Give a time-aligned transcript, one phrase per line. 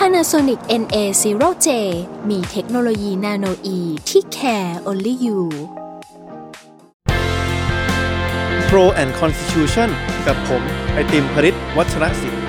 [0.00, 1.68] Panasonic NA0J
[2.30, 5.40] มีเทคโนโลยีนาโนอีที่ care only you
[8.68, 9.88] Pro and Constitution
[10.26, 10.62] กับผม
[10.92, 12.42] ไอติมพริตวัชรศิลป์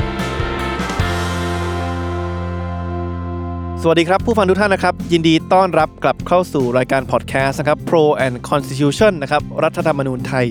[3.82, 10.46] สวัสดีครับ ผู้ฟังทุกท่านนะครับ ยินดีต้อนรับกลับเข้าสู่รายการพอดแคสต์นะครับ Pro and Constitution นะครับ รัฐธรรมนูญไทย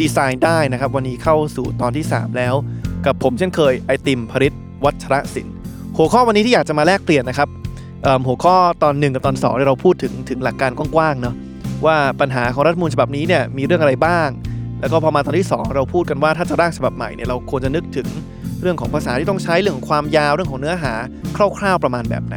[0.00, 2.54] ดีไซน์ได้นะครับ วันนี้เข้าสู่ตอนที่ 3 แล้ว
[3.06, 5.59] กับผมเช่นเคยไอติมพริตวัชรศิลป์
[6.02, 7.48] หัวข้อวันนี้ที่อยากจะมาแลกเปลี่ยนนะครับ
[8.26, 11.34] หัวข้อตอน 1 กับตอน2เนี่เราพูดถึงถึงหลักการกว้างๆเนาะ
[11.86, 14.28] ว่าปัญหาของรัฐมนูญฉบับนี้เนี่ยมีเรื่องอะไรบ้าง
[14.80, 18.08] แล้วก็พอมาตอนที่ 2 เราพูดกันว่าถ้าจะร่างฉบับใหม่เนี่ยเราควรจะนึกถึง
[18.62, 20.92] เรื่องของภาษาที่ต้องใช้เรื่องของความยาวเรื่องของเนื้อหา
[21.58, 22.36] คร่าวๆประมาณแบบไหน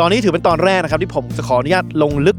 [0.00, 2.36] ตอนนี้ถือเป็นตอนแรกนะครับที่ผมจะขออนุญาตลงลึก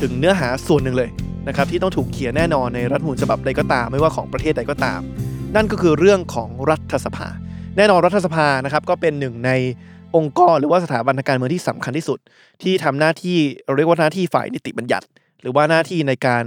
[0.00, 1.10] ถึงเนื้อหาส่วนหนึ่งเลย
[1.48, 5.00] นะครับที่ต้องถูกเขียนแน่นอนในรัฐมนูญฉบับใดก็ตาม ไม่ว่าของประเทศใดก็ตาม
[5.56, 7.28] นั่นก็คือเรื่องของรัฐสภา
[7.78, 9.50] แน่นอนรัฐสภานะครับก็เป็นหนึ่งใน
[10.16, 12.18] องค์กรหรือว่าสถาบันทางการเมืองที่สำคัญที่สุด
[12.62, 15.06] ที่ทำหน้าที่เราเรียกว่าหน้าที่ฝ่ายนิติบัญญัติ
[15.40, 16.44] หรือว่าหน้าที่ในการ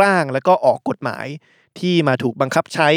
[0.00, 1.26] ร่างแล้วก็ออกกฎหมาย
[1.80, 2.88] ที่มาถูกบังคับใช้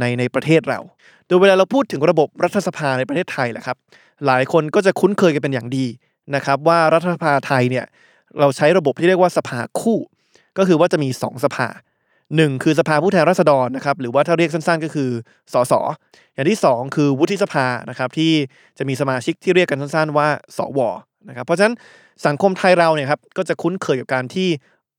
[0.00, 0.80] ในในประเทศเรา
[1.26, 3.76] โดยเวลาเราพูดถึงระบบรัฐสภาในประเทศไทยแหละครับ
[4.26, 5.86] หลายคนก็จะคุ้นเคยกันเป็นอย่างดี
[6.34, 7.84] นะครับ ว่ารัฐสภาไทยเนี่ย
[8.40, 9.98] เราใช้ระบบที่เรียกว่าสภาคู่
[10.58, 11.68] ก็คือว่าจะมี 2 สภา
[12.36, 15.10] 1คือสภาผู้แทนราษฎรนะครับหรือว่าถ้าเรียกสั้นๆ ก็คือ
[15.52, 15.72] สส
[16.34, 18.32] อย่างที่ 2 คือวุฒิสภานะครับที่
[18.78, 20.80] จะมีสมาชิกที่เรียกกันสั้นๆ ว่าสว
[21.28, 21.74] นะครับเพราะฉะนั้น
[22.26, 24.48] สังคมไทยเราเนี่ยครับก็จะคุ้นเคยกับการที่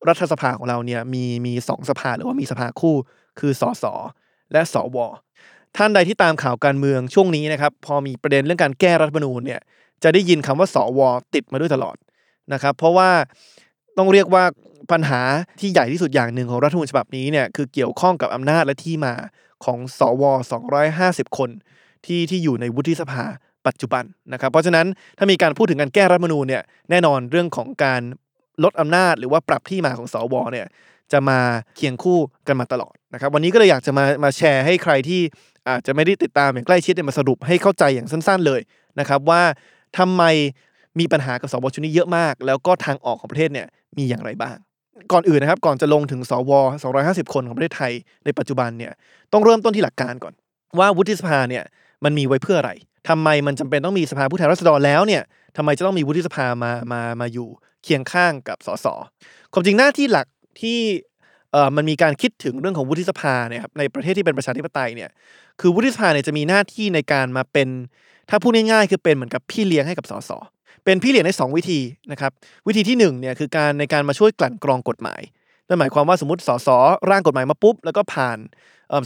[0.07, 2.95] รัฐสภาของเราเนี่ยมีมีสองสภาหรือว่ามีสภาคู่
[3.39, 3.85] คือสส
[4.51, 4.97] และสว
[5.77, 9.61] ท่านใดที่ตามข่าวการเมืองช่วงนี้นะครับพอมีประเด็นเรื่องการแก้รัฐธรรมนูญเนี่ย
[10.03, 10.99] จะได้ยินคำว่าสว
[11.33, 11.95] ติดมาด้วยตลอด
[12.53, 13.09] นะครับเพราะว่า
[13.97, 14.43] ต้องเรียกว่า
[14.91, 15.21] ปัญหา
[15.59, 19.13] ที่ใหญ่ที่สุดอย่างหนึ่งของรัฐธรรมนูญฉบับนี้เนี่ยคือเกี่ยวข้องกับอำนาจและที่มา
[19.65, 20.23] ของสว
[20.81, 21.49] 250 คน
[22.05, 23.23] ที่ที่อยู่ในวุฒิสภา
[23.67, 24.85] ปัจจุบันนะครับ เพราะฉะนั้น
[25.17, 28.01] ถ้ามีการพูดถึงการแก้รัฐมนูญเนี่ยแน่นอนเรื่องของการ
[28.63, 30.67] ลดอำนาจหรือว่าปรับที่มาของสวเนี่ย
[31.11, 31.39] จะมา
[31.75, 35.21] เคียงคู่กันมาตลอดนะครับ วันนี้ก็เลยอยากจะมามาแชร์ให้ใครที่
[35.69, 38.61] อาจจะไม่ได้ติดตามอย่างใกล้ชิดเนี่ยมาสรุปให้เข้าใจอย่างสั้น ๆเลย
[38.99, 39.43] นะครับว่า
[39.97, 40.23] ทำไม
[40.99, 43.67] มีปัญหากับสวชุดนี้เยอะมาก แล้วก็ทางออกของประเทศเนี่ย
[43.97, 44.57] มีอย่างไรบ้าง
[45.11, 46.51] ก่อนอื่นนะครับ ก่อนจะลงถึงสว
[46.93, 47.91] 250 คนของประเทศไทย
[48.25, 48.91] ในปัจจุบันเนี่ย
[49.33, 50.33] ต้องเริ่มต้นที่หลักการก่อน
[50.79, 51.63] ว่าวุฒิสภาเนี่ย
[52.03, 52.71] มันมีไว้เพื่ออะไร
[53.09, 55.23] ทำไมมันจำเป็นต้องมีสภาผู้แทนราษฎรแล้วเนี่ย
[55.57, 57.47] ทำไมจะต้องมีวุฒิสภามามามาอยู่
[57.83, 58.87] เคียงข้างกับสส
[59.53, 60.27] ความจริงหน้าที่หลัก
[60.61, 60.79] ที่
[61.51, 65.09] เอ่อมันมีการคิดถึงเรื่องของวุฒิสภาเนี่ยครับในประเทศที่เป็นประชาธิปไตยเนี่ย
[65.59, 67.67] คือวุฒิสภาเนี่ยจะมีหน้าที่ในการมาเป็น
[68.29, 70.31] ถ้าพูดง่ายๆคือเป็นเหมือนกับพี่เลี้ยงให้กับสส
[70.85, 71.79] เป็นพี่เลี้ยงในสองวิธี
[72.11, 72.31] นะครับ
[72.67, 75.21] วิธีที่หนึ่งเนี่ยคือการในการมาช่วยกลั่นกรองกฎหมาย
[75.67, 76.69] นั่นหมายความว่าสมมติสส
[77.09, 78.37] ร่างกฎหมายมาปุ๊บ แล้วก็ผ่าน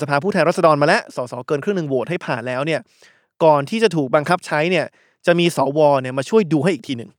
[0.01, 2.79] สภาผู้แทนราษฎรมาแล้วสสเกินครึ่งหนึ่งโหวตให้ผ่านแล้วเนี่ย
[3.44, 4.85] ก่อนที่จะถูกบังคับใช้เนี่ย
[5.25, 7.12] จะมีสวเนี่ยมาช่วยดูให้อีกทีหนึ่ง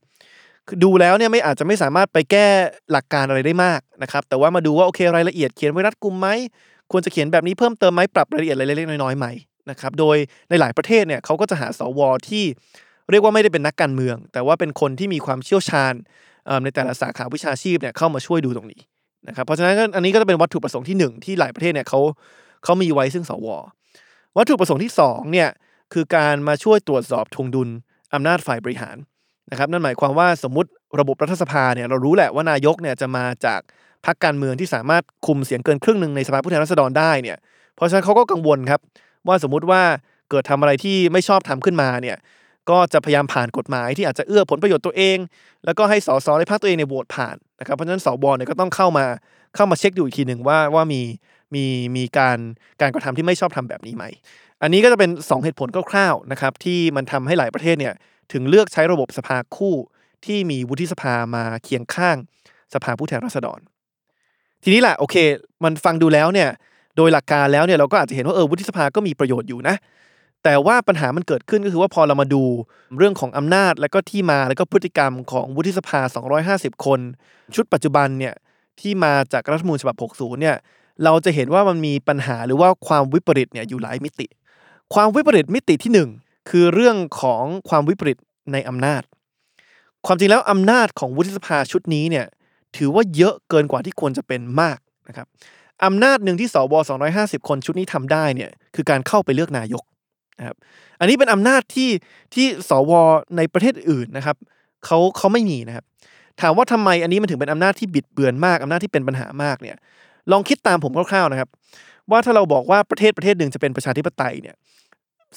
[0.83, 2.47] ดูแล้วเนี่ยไม่อาจจะไม่สามารถไปแก้
[2.91, 6.27] หลักการอะไรได้มากนะครับแต่ว่ามาดูว่าโอเครายละเอียดเขียนไว้รัดกุมไหม
[6.91, 9.27] ควรจะเขียนแบบนี้เพิ่มเติมไหมปรับรายละเอียดอะไรเล็กๆน้อยๆไหม
[9.69, 10.15] นะครับโดย
[10.49, 12.43] ในหลายประเทศเนี่ยเขาก็จะหาสวที่
[13.11, 15.93] เรียกว่าไม่ได้เป็นนักการเมือง แต่ว่าเป็นคนที่มีความเชี่ยวชาญ
[16.63, 18.81] ในแต่ละสาขาวิชาชีพเนี่ยเข้ามาช่วยดูตรงนี้
[19.27, 21.99] นะครับเพราะฉะนั้นอันนี้ก็จะเป็นวัตถุประสงค์ที่หนึ่งที่หลายประเทศเนี่ยเขา
[22.63, 23.47] เขามีไว้ซึ่งสว
[24.37, 25.49] วัตถุประสงค์ที่สองเนี่ย
[25.93, 27.69] คือการมาช่วยตรวจสอบทวงดุล
[28.13, 28.97] อำนาจฝ่ายบริหาร
[29.51, 30.69] นะครับนั่นหมายความว่าสมมติ
[30.99, 33.59] ระบบรัฐสภาเนี่ยเรารู้แหละว่านายกเนี่ยจะมาจาก
[34.05, 37.37] พรรคการเมืองที่สามารถคุมเสียงเกินครึ่งหนึ่งในสภาผู้แทนราษฎรได้เนี่ย
[37.75, 38.81] เพราะฉะนั้นเขาก็กังวลครับ
[39.27, 39.81] ว่าสมมุติว่า
[40.29, 42.17] เกิดทำอะไรที่ไม่ชอบทำขึ้นมาเนี่ย
[42.71, 45.17] ก็จะพยายามผ่านกฎหมายที่อาจจะเอื้อผลประโยชน์ตัวเอง
[45.65, 49.05] แล้วก็ให้สสในพรรคตัวเองเนี่ยโหวตผ่านนะครับเพราะฉะนั้นสวเนี่ยก็ต้องเข้ามา
[49.55, 51.01] เข้ามาเช็คดูอีกทีหนึ่งว่าว่ามี
[51.55, 51.65] มี
[51.95, 52.37] มีการ
[52.81, 54.03] การกระทำที่ไม่ชอบทำแบบนี้ไหม
[54.61, 57.93] อันนี้ก็จะเป็น 2 เหตุผลคร่าวๆนะครับที่มันทำให้หลายประเทศเนี่ย
[58.31, 59.75] ถึงเลือกใช้ระบบสภาคู่
[60.25, 62.17] ที่มีวุฒิสภามาเคียงข้าง
[62.73, 63.59] สภาผู้แทนราษฎร
[64.63, 65.15] ทีนี้แหละโอเค
[65.63, 66.49] มันฟังดูแล้วเนี่ย
[66.97, 69.75] โดยหลักการแล้วเนี่ยเราก็อาจจะเห็นว่าเออวุฒิสภาก็มีประโยชน์อยู่นะ
[70.43, 72.43] แต่ว่าปัญหามันเกิดขึ้นก็คือว่าพอเรามาดู
[72.97, 75.99] เรื่องของอำนาจ และก็ที่มาและก็พฤติกรรมของวุฒิสภา
[76.43, 76.99] 250 คน
[77.55, 78.33] ชุดปัจจุบันเนี่ย
[78.79, 80.55] ที่มาจากรัฐธรรมนูญฉบับ 60 เนี่ย
[81.03, 84.27] เราจะเห็นว่ามันมีปัญหาหรือว่าความวิปริตเนี่ยอยู่หลายมิติ
[84.93, 86.09] ความวิปริตมิติที่หนึ่ง
[86.49, 88.17] คือเรื่องของความวิปริต
[88.53, 89.01] ในอำนาจ
[90.05, 92.25] ความจริงแล้วอำนาจของวุฒิสภาชุดนี้เนี่ย
[92.77, 94.77] ถือว่าเยอะเกินกว่าที่ควรจะเป็นมาก
[95.07, 95.27] นะครับ
[95.85, 96.73] อำนาจหนึ่งที่สว
[97.11, 99.83] 250 คนชุดนี้ทำได้เนี่ยคือการเข้าไปเลือกนายก
[100.41, 100.57] นะครับ
[100.99, 101.89] อันนี้เป็นอำนาจที่
[102.33, 102.91] ที่สว
[103.37, 104.35] ในประเทศอื่นนะครับ
[104.85, 105.85] เขาเขาไม่มีนะครับ
[106.41, 109.75] ถามว่าทำไมอันนี้มันถึงเป็นอำนาจที่บิดเบือนมากอำนาจที่เป็นปัญหามากเนี่ย
[110.31, 111.49] ลองคิดตามผมคร่าวๆนะครับ
[112.11, 114.55] ว่าถ้าเราบอกว่าประเทศประเทศหนึ่งจะเป็นประชาธิปไตยเนี่ย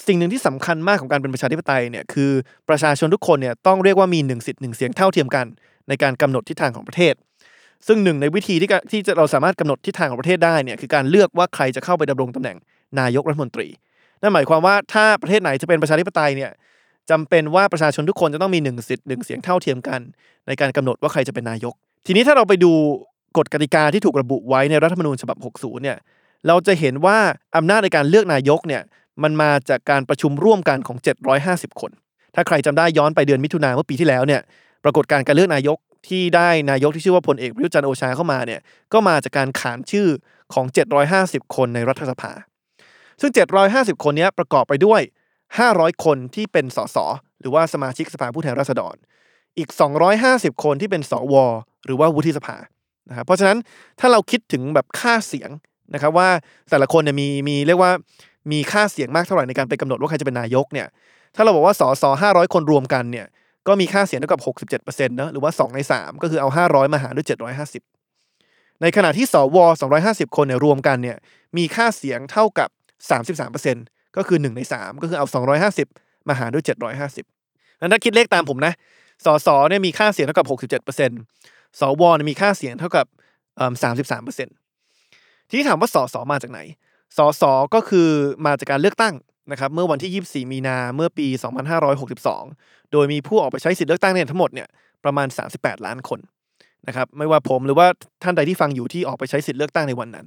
[0.06, 2.30] สิ่งหนึ่งที่สำคัญมากของการเป็นประชาธิปไตยเนี่ยคือ
[2.68, 5.46] ประชาชนทุกคนเนี่ยต้องเรียกว่ามีหนึ่งสิทธิ์หนึ่งเสียงเท่าเทียมกัน
[5.88, 7.14] ในการกำหนดทิศทางของประเทศ
[7.86, 12.56] ซึ่งหนึ่งในวิธีที่ที่จะเราสามารถกำหนดทิศทางของประเทศได้เนี่ยคือการเลือกว่าใครจะเข้าไปดำรงตำแหน่ง
[13.00, 13.68] นายกรัฐมนตรี
[14.24, 16.50] นั่นหมายความว่าถ้าประเทศไหนจะเป็นประชาธิปไตยเนี่ย
[17.10, 20.00] จำเป็นว่าประชาชนทุกคนจะต้องมีหนึ่งสิทธิ์หนึ่งเสียงเท่าเทียมกัน
[20.46, 21.74] ในการกำหนดว่าใครจะเป็นนายก
[22.06, 22.72] ทีนี้ถ้าเราไปดู
[23.36, 25.96] กฎกติกาที่ถูกระบุไว้ในรัฐธรรมนูญฉบับ 60 เนี่ย
[26.46, 27.18] เราจะเห็นว่า
[27.56, 28.82] อำนาจในการเลือกนายกเนี่ย
[29.22, 30.98] มันมาจากการประชุมร่วมกันของ
[31.38, 31.90] 750 คน
[32.34, 34.40] ถ้าใครจำได้ย้อนไปเดือนมิถุนาเมื่อปีที่แล้วเนี่ย
[34.84, 35.78] ปรากฏการการเลือกนายก
[36.08, 38.60] ที่ได้นายกที่ชื่อว่าพลเอกประยุจันทร์โอชาเข้ามาเนี่ย
[38.92, 40.08] ก็มาจากการขานชื่อ
[40.54, 40.66] ของ
[41.10, 42.32] 750 คนในรัฐสภา
[43.20, 43.32] ซึ่ง
[43.66, 45.00] 750 คนนี้ประกอบไปด้วย
[45.52, 46.96] 500 คนที่เป็นสส
[47.40, 48.96] หรือว่าสมาชิกสภาผู้แทนราษฎร
[49.58, 49.68] อีก
[50.16, 51.34] 250 คนที่เป็นสว
[51.86, 52.56] หรือว่าวุฒิสภา
[53.08, 53.58] นะครับเพราะฉะนั้น
[54.00, 55.50] ถ้าเราคิดถึงแบบค่าเสียง
[55.94, 56.28] นะครับว่า
[56.70, 57.92] แต่ละคนเนี่ยมีมีเรียกว่า
[58.52, 60.86] มีค่าเสียงมากเท่าไหร่ในการไปกำหนดว่าใครจะเป็นนายกเนี่ย
[61.34, 63.26] ถ้าเราบอกว่าสส500คนรวมกันเนี่ย
[63.66, 64.40] ก็มีค่าเสียงเท่ากับ
[64.80, 67.26] 67%เนอะหรือว่า 2 ใน 3 ก็คือเอา 500 มาหารด้วย
[68.08, 69.58] 750 ในขณะที่สว
[69.96, 71.16] 250 คนเนี่ยรวมกันเนี่ย
[71.56, 72.68] มีค่าเสียงเท่ากับ
[73.10, 75.26] 33%ก็คือ 1 ใน 3 ก็คือเอา
[75.72, 76.64] 250 มาหารด้วย
[77.24, 78.72] 750นั้นถ้าคิดเลขตามผมนะ
[79.24, 80.46] สสเนี่ยมีค่าเสียงเท่ากับ
[80.88, 83.06] 67%สวเนี่ยมีค่าเสียงเท่ากับ
[83.56, 83.72] เอ่อ
[84.20, 86.60] 33%ทีนี้ถามว่าสสมาจากไหน
[87.16, 87.42] สส
[87.74, 88.08] ก็คือ
[88.46, 89.14] มาจากการเลือกตั้ง
[89.52, 91.26] นะครับเมื่อวันที่ 24 มีนาเมื่อปี
[92.10, 94.68] 2562 โดยมีผู้ออกไปใช้สิทธิเลือกตั้งเนี่ยทั้งหมดเนี่ย
[95.04, 96.20] ประมาณ 38 ล้านคน
[96.86, 97.86] นะครับไม่ว่าผมหรือว่า
[98.22, 100.26] ท่านใดที่ฟังอยู่ที่ออกไปใช้สิทธิเลือกตั้งในวันนั้น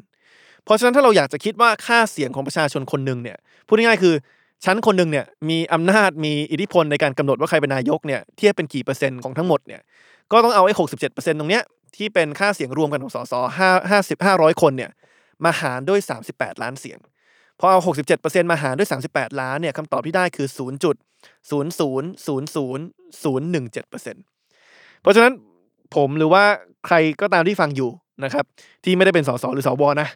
[0.67, 3.37] เพราะฉะนั้นถ้าเราอยากจะคิดว่าค่าเสียงของประชาชนคนหนึ่งเนี่ย
[3.67, 4.15] พูดง่ายๆคือ
[4.65, 9.81] ชั้นคนหนึ่งเนี่ยมีอำนาจมีอิทธิพลในการกำหนดว่าใครเป็นนายกเนี่ยเทียบเป็นกี่เปอร์เซ็นต์ของทั้งหมดเนี่ย
[10.31, 11.63] ก็ต้องเอาไอ้หกสิบเจ็ดเปอร์เซ็นต์ตรงเนี้ย
[11.95, 14.91] ที่เป็นค่าเสียงรวมกันของสสห้าห้าสิบห้าร้อยคนเนี่ย
[15.45, 16.99] มาหารด้วยสามสิบแปดล้านเสียง
[17.59, 20.95] พอเอาหกสิบเจ็ดเปอร์เซ็นต์มาหารด้วยสามสิบแปดล้านเนี่ยคำตอบที่ได้คือศูนย์จุด
[21.49, 22.85] ศูนย์ศูนย์ศูนย์ศูนย์
[23.23, 24.23] ศูนย์หนึ่งเจ็ดเปอร์เซ็นต์
[25.01, 25.33] เพราะฉะนั้น
[25.95, 26.43] ผมหรือว่า
[26.87, 27.89] ใครก็ตามที่ฟังอยู่
[28.23, 28.45] นะครับ
[28.83, 30.07] ที่ไม่ได้เป็นสสหรือสวนะ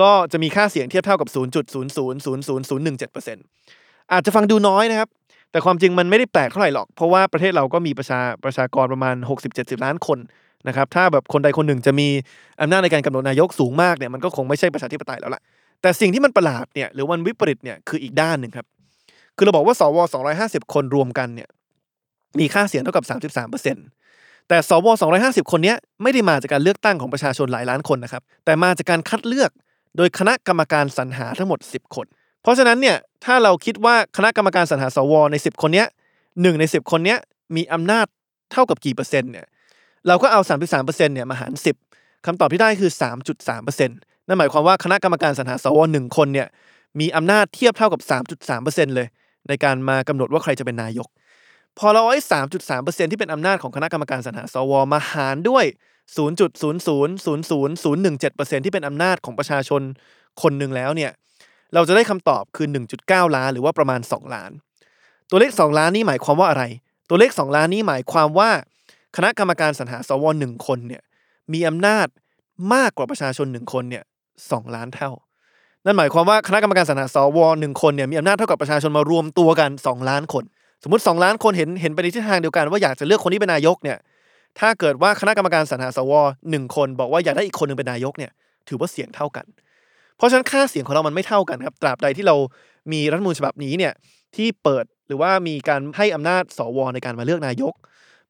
[0.00, 5.08] ก็จะมีค่าเสียงเทียบเท่ากับ 0.0000017%อาจจะฟังดูน้อยนะครับ
[5.50, 9.16] แต่ความจริงมันไม่ได้แปลกเท่าไหร่หรอก เพราะว่าประเทศเราก็มีประชาประชากรประมาณ
[9.50, 10.18] 60-70 ล้านคน
[10.68, 12.08] นะครับ ถ้าแบบคนใดคนหนึ่งจะมี
[12.60, 15.42] อำนาจในการกำหนดนายกสูงมากเนี่ยมันก็คงไม่ใช่ประชาธิปไตยแล้วล่ะ
[15.82, 18.66] แต่สิ่งที่มันประหลาดเนี่ยหรือมันวิปริตเนี่ยคืออีกด้านหนึ่งครับ
[19.36, 19.98] คือเราบอกว่าสว
[20.36, 21.48] 250 คนรวมกันเนี่ย
[22.38, 23.04] มีค่าเสียงเท่ากับ
[23.50, 23.99] 33%
[24.50, 24.86] แต่สว
[25.20, 29.50] 250 คนนี้ไม่ได้มาจากการเลือกตั้งของประชาชนหลายล้านคนนะครับ แต่มาจากการคัดเลือก
[29.96, 32.06] โดยคณะกรรมการสรรหาทั้งหมด 10 คน
[32.42, 35.84] เพราะฉะนั้นเนี่ยถ้าเราคิดว่าคณะกรรมการสรรหาสวใน 10 คนนี้
[36.42, 37.16] หนึ่งใน 10 คนนี้
[37.56, 38.06] มีอำนาจ
[38.52, 39.46] เท่ากับกี่เปอร์เซ็นต์เนี่ย
[40.06, 40.40] เราก็เอา
[40.78, 41.52] 33%เนี่ยมาหาร
[41.90, 42.90] 10คำตอบที่ได้คือ
[43.40, 46.48] 3.3%นั่นหมายความว่าคณะกรรมการสรรหาสวหนึ่งคนเนี่ย
[47.00, 48.00] มีอำนาจเทียบเท่ากับ
[48.48, 49.06] 3.3%เลย
[49.48, 51.08] ในการมากำหนดว่าใครจะเป็นนายก
[51.78, 52.20] พอเราเอาไอ้
[52.66, 55.64] 3.3%ที่เป็นอำนาจของคณะกรรมการสรรหาสวมาหารด้วย
[56.16, 59.82] 0.0000017%ที่เป็นอำนาจของประชาชน
[60.42, 61.10] คนหนึ่งแล้วเนี่ย
[61.74, 62.66] เราจะได้คำตอบคือ
[63.00, 64.50] 1.9ล้านหรือว่าประมาณ2ล้าน
[65.30, 66.64] ตัวเลข2ล้านนี้หมายความว่าอะไร
[67.08, 68.50] ตัวเลข2ล้านนี้หมายความว่า
[69.16, 71.02] คณะกรรมการสรรหาสวหนึ่งคนเนี่ย
[71.52, 72.06] มีอำนาจ
[72.74, 74.04] มากกว่าประชาชนหนึ่งคนเนี่ย
[74.50, 75.10] สองล้านเท่า
[75.84, 80.44] นั่นหมายความว่าคณะกรรมการสรรหาสวหนึ่งคนเนี่ยมีอำนาจเท่ากับประชาชนมารวมตัวกัน2ล้านคน
[80.82, 83.98] สมมติ 2 ล้านคนเห็นเห็นไปในทิศทางเดียวกันว่าอยากจะเลือกคนที่เป็นนายกเนี่ย
[84.58, 86.12] ถ้าเกิดว่าคณะกรรมการสรรหาสว
[86.50, 88.30] หนึ่งคนบอกว่าอยากได้อีกคนหนึ่งเป็นนายกเนี่ย
[88.68, 89.46] ถือว่าเสียงเท่ากัน
[90.16, 92.36] เพราะฉะนั้นค่าเสียงของเรามันไม่เท่ากันครับ ตราบใดที่เรา
[92.92, 93.92] มีรัฐมนูญฉบับนี้เนี่ย
[94.36, 97.74] ที่เปิดหรือว่ามีการให้อำนาจสวในการมาเลือกนายก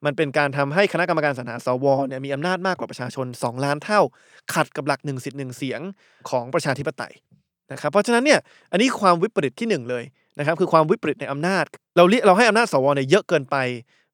[0.05, 4.01] มันเป็นการทำให้คณะกรรมการสรรหาสวเนี่ยมีอำนาจมากกว่าประชาชน 2 ล้านเท่า
[4.55, 5.81] ขัดกับหลักหนึ่งสิทธิ์หนึ่งเสียง
[6.31, 7.13] ของประชาธิปไตย
[7.73, 8.41] นะครับเพราะฉะนั้นเนี่ย
[8.73, 10.05] อันนี้ความวิปริตที่หนึ่งเลย
[10.39, 11.65] นะครับคือความวิปริตในอำนาจ
[11.97, 13.57] เราเรียเราให้อำนาจสวเนี่ยเยอะเกินไป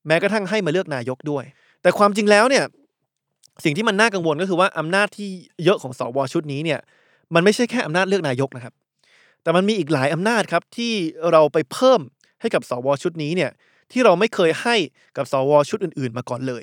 [0.07, 1.45] แม้กระทั่งให้มาเลือกนายกด้วย
[1.83, 2.65] แต่ความจริงแล้วเนี่ย
[3.65, 5.29] สิ่งที่มันน่ากังวลก็คือว่าอำนาจที่
[5.65, 6.81] เยอะของสวชุดนี้เนี่ย
[7.35, 8.75] มันไม่ใช่แค่อำนาจเลือกนายกนะครับ
[9.43, 10.93] แต่มันมีอีกหลายอำนาจครับที่
[11.33, 12.01] เราไปเพิ่ม
[12.41, 13.51] ให้กับสวชุดนี้เนี่ย
[13.93, 14.77] ที่เราไม่เคยให้
[15.17, 16.63] กับสวชุดอื่น ๆ มาก่อนเลย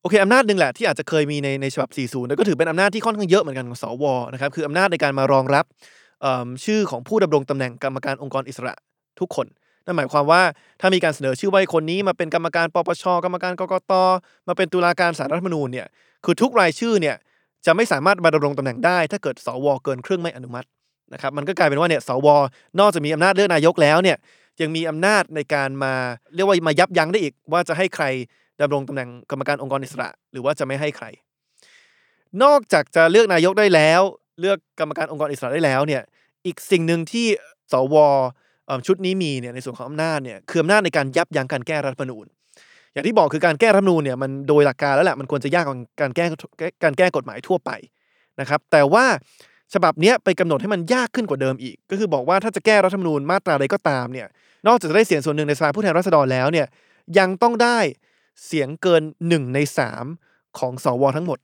[0.00, 5.64] โอเคอำนาจหนึ่งแหละที่อาจจะเคยมีในในฉบับ 40 แล้วก็ถือเป็นอำนาจที่ค่อนข้างเยอะเหมือนกันของสวนะครับคืออำนาจในการมารองรับ
[6.64, 8.74] ชื่อของผู้ดำรงตำแหน่งกรรมการองค์กรอิสระ
[9.20, 9.46] ทุกคน
[9.84, 10.42] นั่นหมายความว่า
[10.80, 13.92] ถ้ามีการเสนอชื่อว่าคนนี้มาเป็นกรรมการปปชกรรมการกกต
[14.48, 15.86] มาเป็นตุลาการสารรัฐมนูญเนี่ย
[16.24, 17.16] คือทุกรายชื่อเนี่ย
[17.66, 20.66] จะไม่สามารถมาดำรงตำแหน่งได้ ถ้าเกิดสวเกินครึ่งไม่อนุมัติ
[21.12, 22.28] นะครับมันก็กลายเป็นว่าเนี่ยสว
[22.80, 24.16] นอกจากมีอำนาจเลือกนายกแล้วเนี่ย
[24.60, 25.92] ยังมีอำนาจในการมา
[26.34, 28.04] เรียกว่ามายับยั้งได้อีก ว่าจะให้ใคร
[28.60, 31.06] ดำรงตำแหน่งกรรมการองค์กรอิสระ หรือว่าจะไม่ให้ใคร
[32.42, 34.02] นอกจากจะเลือกนายกได้แล้ว
[34.40, 36.02] เลือกกรรมการองค์กรอิสระได้แล้วเนี่ย
[36.46, 37.26] อีกสิ่งหนึ่งที่
[37.72, 37.96] สว
[38.86, 42.26] ชุดนี้มีเนี่ยในส่วนของอำนาจเนี่ยคืออำนาจในการยับยั้งการแก้รัฐธรรมนูญ
[42.92, 46.24] อย่างที่บอกคือการแก้รัฐธรรมนูญเนี่ยมันโดยหลักการแล้วแหละมันควรจะยากกว่าการแก้
[46.84, 47.70] การแก้กฎหมายทั่วไป
[48.40, 49.04] นะครับ แต่ว่า
[49.74, 54.28] ฉบับนี้ไปกำหนดให้มันยากขึ้นกว่าเดิมอีก ก็คือบอกว่าถ้าจะแก้รัฐธรรมนูญมาตราใดก็ตามเนี่ย
[54.66, 56.66] นอกจากจะได้เสียงส่วนหนึ่งในสภาผู้แทนราษฎรแล้วเนี่ย
[57.18, 57.78] ยังต้องได้
[58.46, 59.58] เสียงเกิน1ใน
[60.08, 61.38] 3ของสวทั้งหมด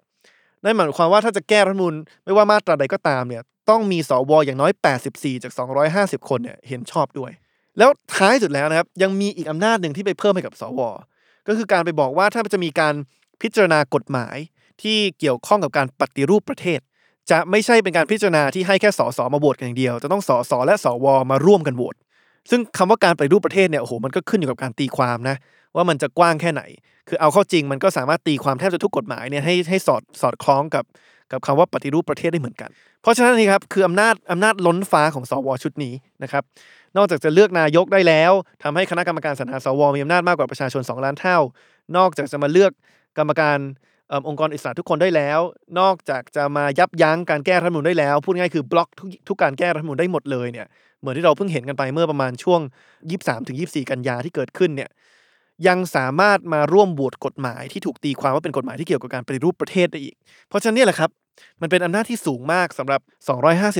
[0.64, 4.72] นั่นหมายความว่าถ้าจะแก้รัฐมนูญไม่ว่ามาตราใดก็ตามเนี่ยต้องมีสวอย่างน้อย
[5.06, 5.52] 84 จาก
[5.90, 7.30] 250 คนเนี่ยเห็นชอบด้วย
[7.78, 10.80] แล้วท้ายสุดแล้วนะครับยังมีอีกอำนาจหนึ่งที่ไปเพิ่มให้กับสว
[11.48, 12.94] ก็คือการไปบอกว่าถ้าจะมีการ
[13.42, 14.36] พิจารณากฎหมาย
[14.82, 16.80] ที่เกี่ยวข้องกับการปฏิรูปประเทศ
[17.30, 21.94] จะไม่ใช่เป็นการพิจารณาที่ให้แค่สสมาโหวตกันอย่างเดียว จะต้องสสและสวมาร่วมกันโหวต
[22.50, 25.36] ซึ่งคำว่าการปฏิรูปประเทศเนี่ยโอ้โหมันก็ขึ้นอยู่กับการตีความนะ
[25.74, 26.62] ว่ามันจะกว้างแค่ไหน
[27.08, 30.84] คือเอาเข้าจริงมันก็สามารถตีความแทบจะทุกกฎหมายเนี่ยให้ให้สอดสอดคล้องกับ
[31.32, 32.70] กับคำว่าปฏิรูปประเทศได้เหมือนกัน
[33.02, 36.42] เพราะฉะนั้นนี่ครับคืออำนาจอำนาจล้นฟ้าของสวชุดนี้นะครับ
[36.96, 38.32] นอกจากจะเลือกนายกได้แล้ว
[38.62, 41.38] ทำให้คณะกรรมการสรรหาสวมีอำนาจมากกว่าประชาชน 2 ล้านเท่า
[41.96, 42.72] นอกจากจะมาเลือก
[43.18, 43.58] กรรมการ
[44.28, 45.40] องค์กรอิสระทุกคนได้แล้ว
[45.80, 50.66] นอกจากจะมายับยั้งการแก้รัฐมนูลได้แล้ว พูดง่ายคือบล็อกทุกทุกการแก้รัฐมนูลได้หมดเลยเนี่ย
[51.00, 52.60] เหมือนที่เราเพิ่งเห็นกันไปเมื่อประมาณช่วง
[53.02, 54.90] 23ถึง24 กันยาที่เกิดขึ้นเนี่ย
[55.68, 60.16] ยังสามารถมาร่วมบวชกฎหมายที่ถูกตีความว่าเป็นกฎหมายที่เกี่ยวกับการปฏิรูปประเทศได้อีก
[60.48, 61.10] เพราะฉะนั้นนี่แหละครับ
[61.60, 63.00] มันเป็นอำนาจที่สูงมากสำหรับ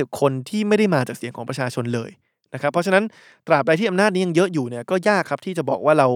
[0.09, 2.11] 250 คนที่ไม่ได้มาจากเสียงของประชาชนเลย
[2.53, 3.03] นะครับ เพราะฉะนั้น
[3.47, 6.07] ตราบใดที่อำนาจนี้ยังเยอะอยู่เนี่ยก็ยากครับที่จะบอกว่าเรา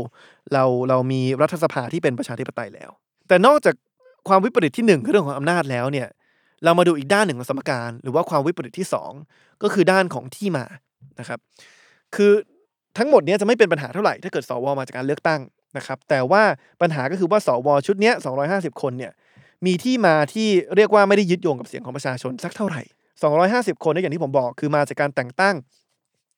[0.53, 2.89] เราเรามีรัฐสภาที่เป็นประชาธิปไตยแล้ว
[3.27, 3.75] แต่นอกจาก
[4.27, 6.07] ความวิปริตที่1คือเรื่องของอำนาจแล้วเนี่ย
[6.63, 8.87] เรามาดูอีกด้านหนึ่งของสมการ หรือว่าความวิปริตที่
[9.23, 10.65] 2 ก็คือด้านของที่มา
[11.19, 11.39] นะครับ
[12.15, 12.31] คือ
[12.97, 15.41] ทั้งหมดนี้จะไม่เป็นปัญหาเท่าไหร่ถ้าเกิดสวมาจากการเลือกตั้ง
[15.77, 16.43] นะครับแต่ว่า
[16.81, 18.11] ปัญหาก็คือว่าสวชุดนี้
[18.47, 19.11] 250 คนเนี่ย
[19.65, 22.81] มีที่มาที่เรียกว่าไม่ได้ยึดโยงกับเสียงของประชาชนสักเท่าไหร่
[23.33, 25.55] 250 คนนอย่างที่ผมบอกคือมาจากการแต่งตั้ง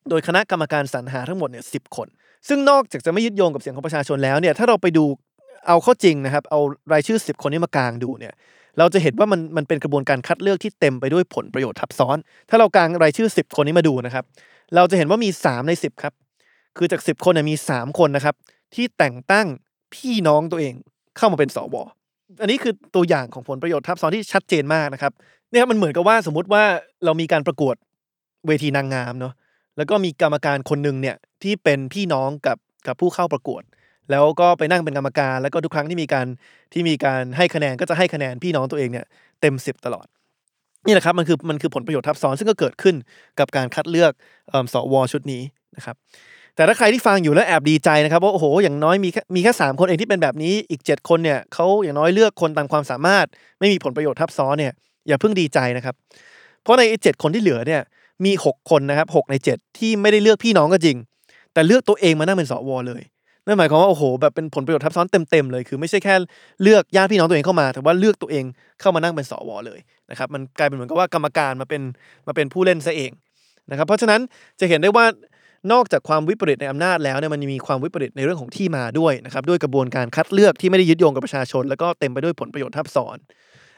[0.10, 2.08] โดยคณะกรรมการสรรหาทั้งหมดเนี่ยสิคน
[2.48, 5.05] ซึ่งนอกจากจะไม่ยึดโยงกับเสียงของประชาชนแล้วเนี่ยถ้าเราไปดู
[5.67, 6.60] เอาข้าจริงนะครับเอา
[6.93, 8.34] รายชื่อ 10 คนนี้มากางดูเนี่ย
[8.77, 12.17] เราจะเห็นว่ามันมันเป็นกระบวนการคัดเลือกที่เต็มไปด้วยผลประโยชน์ทับซ้อน
[12.50, 14.24] ถ้าเรากางรายชื่อ 10 คนนี้มาดูนะครับ
[14.75, 16.13] เราจะเห็นว่ามี 3 ใน 10 ครับ
[16.77, 18.36] คือจาก 10 คนเนี่ยมี 3 คนนะครับ
[18.75, 19.47] ที่แต่งตั้ง
[19.93, 20.73] พี่น้องตัวเอง
[21.17, 21.75] เข้ามาเป็นสว
[22.41, 25.13] อันนี้คือตัวอย่างของผลประโยชน์ทับซ้อนที่ชัดเจนมากนะครับ
[25.51, 26.63] เนี่ยมันเหมือนกับว่าสมมติว่า
[27.05, 27.75] เรามีการประกวด
[28.47, 29.33] เวทีนางงามเนาะ
[29.77, 32.57] แล้วก็มีกรรมการคนหนึ่งเนี่ยที่เป็นพี่น้องกับ
[32.88, 33.63] กับผู้เข้าประกวด
[34.11, 36.27] แล้วก็ไปนั่งเป็นกรรมการ แล้วก็ทุกครั้งที่มีการ
[36.73, 39.05] ที่มีการให้คะแนนก็จะให้คะแนนพี่น้องตัวเองเนี่ย
[39.41, 40.05] เต็มสิบตลอด
[40.85, 42.95] นี่แหละครับมันคือมันคือผลประโยชน์ทับซ้อนซึ่งก็เกิดขึ้น
[43.39, 44.11] กับการคัดเลือก
[44.73, 45.41] สวชุดนี้
[45.75, 45.95] นะครับ
[46.59, 53.25] แต่ถ้าใครที่ฟังอยู่แล้วแอบดีใจนะครับว่าโอ้โหอย่างน้อยมีมีแค่สามคนเองที่เป็นแบบนี้อีก 7 คนเนี่ยเขาอย่างน้อยเลือกคนตามความสามารถ
[53.59, 54.73] ไม่มีผลประโยชน์ทับซ้อนเนี่ย
[55.07, 55.95] อย่าเพิ่งดีใจนะครับ
[56.63, 57.81] เพราะในเจ็ดคนที่เหลือเนี่ย
[58.25, 60.97] มี 6 คนนะครับหใน 7 ที่ไม่ได้เลือกพี่น้องก็จริง
[61.53, 63.01] แต่เลือกตัวเองมานั่งเป็นสวเลย
[63.45, 66.15] นั่นหมายความว่าโอ้โหแบบเป็นผลประโยชน์ทับซ้อนเต็มๆเลยคือไม่ใช่แค่
[66.61, 68.43] เลือกญาติพี่น้องตัวเองเข้ามา แต่ว่าเลือกตัวเอง
[68.81, 69.79] เข้ามานั่งเป็นสวเลย
[70.11, 71.81] นะครับมันกลายเป็นเหมือนกับว่ากรรมการมาเป็น
[72.27, 73.11] มาเป็นผู้เล่นซะเอง
[73.71, 74.21] นะครับเพราะฉะนั้น
[74.59, 75.05] จะเห็นได้ว่า
[75.71, 83.17] นอกจากความวิปริตในอำนาจแล้วเนี่ยมันมีความวิปริตในเรื่องของที่มาด้วยนะครับด้วยกระบวนการคัดเลือกที่ไม่ได้ยึดโยงกับประชาชน แล้วก็เต็มไปด้วยผลประโยชน์ทับซ้อน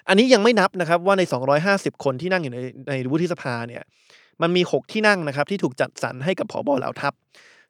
[0.07, 1.23] อันนี้ยังไม่นับนะครับว่าใน
[1.63, 2.57] 250 คนที่นั่งอยู่ใน
[2.89, 3.83] ในวุฒิสภาเนี่ย
[4.41, 7.13] มันมี 6 ที่นั่งนะครับที่ถูกจัดสรรให้กับผอบเหล่าทัพ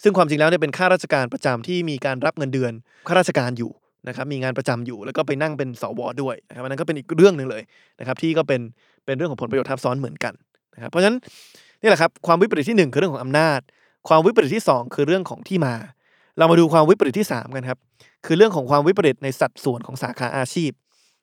[0.03, 2.73] ซึ่งความจริงแล้วเนี่ยเป็นข้าราชการประจำที่มีการรับเงินเดือน
[3.07, 3.71] ข้าราชการอยู่
[4.07, 7.63] นะครับมีงานประจำอยู่แล้วก็ไปนั่งเป็นสวด้วยนะครับอันนั้นก็เป็นอีกเรื่องหนึ่งเลย
[7.99, 8.61] นะครับที่ก็เป็น
[9.05, 10.33] เป็นเรื่องของผลประโยชน์ทับซ้อนเหมือนกัน
[10.75, 11.17] นะครับเพราะฉะนั้น
[11.81, 13.59] นี่แหละครับความวิปริตที่ 1 คือเรื่องของอำนาจ
[14.07, 15.73] ความวิปริตที่ 2 คือเรื่องของที่มา
[16.37, 17.79] เรามาดูความวิปริตที่ 3 กันครับ
[18.25, 20.71] คือเรื่องของความวิปริตในสัดส่วนของสาขาอาชีพ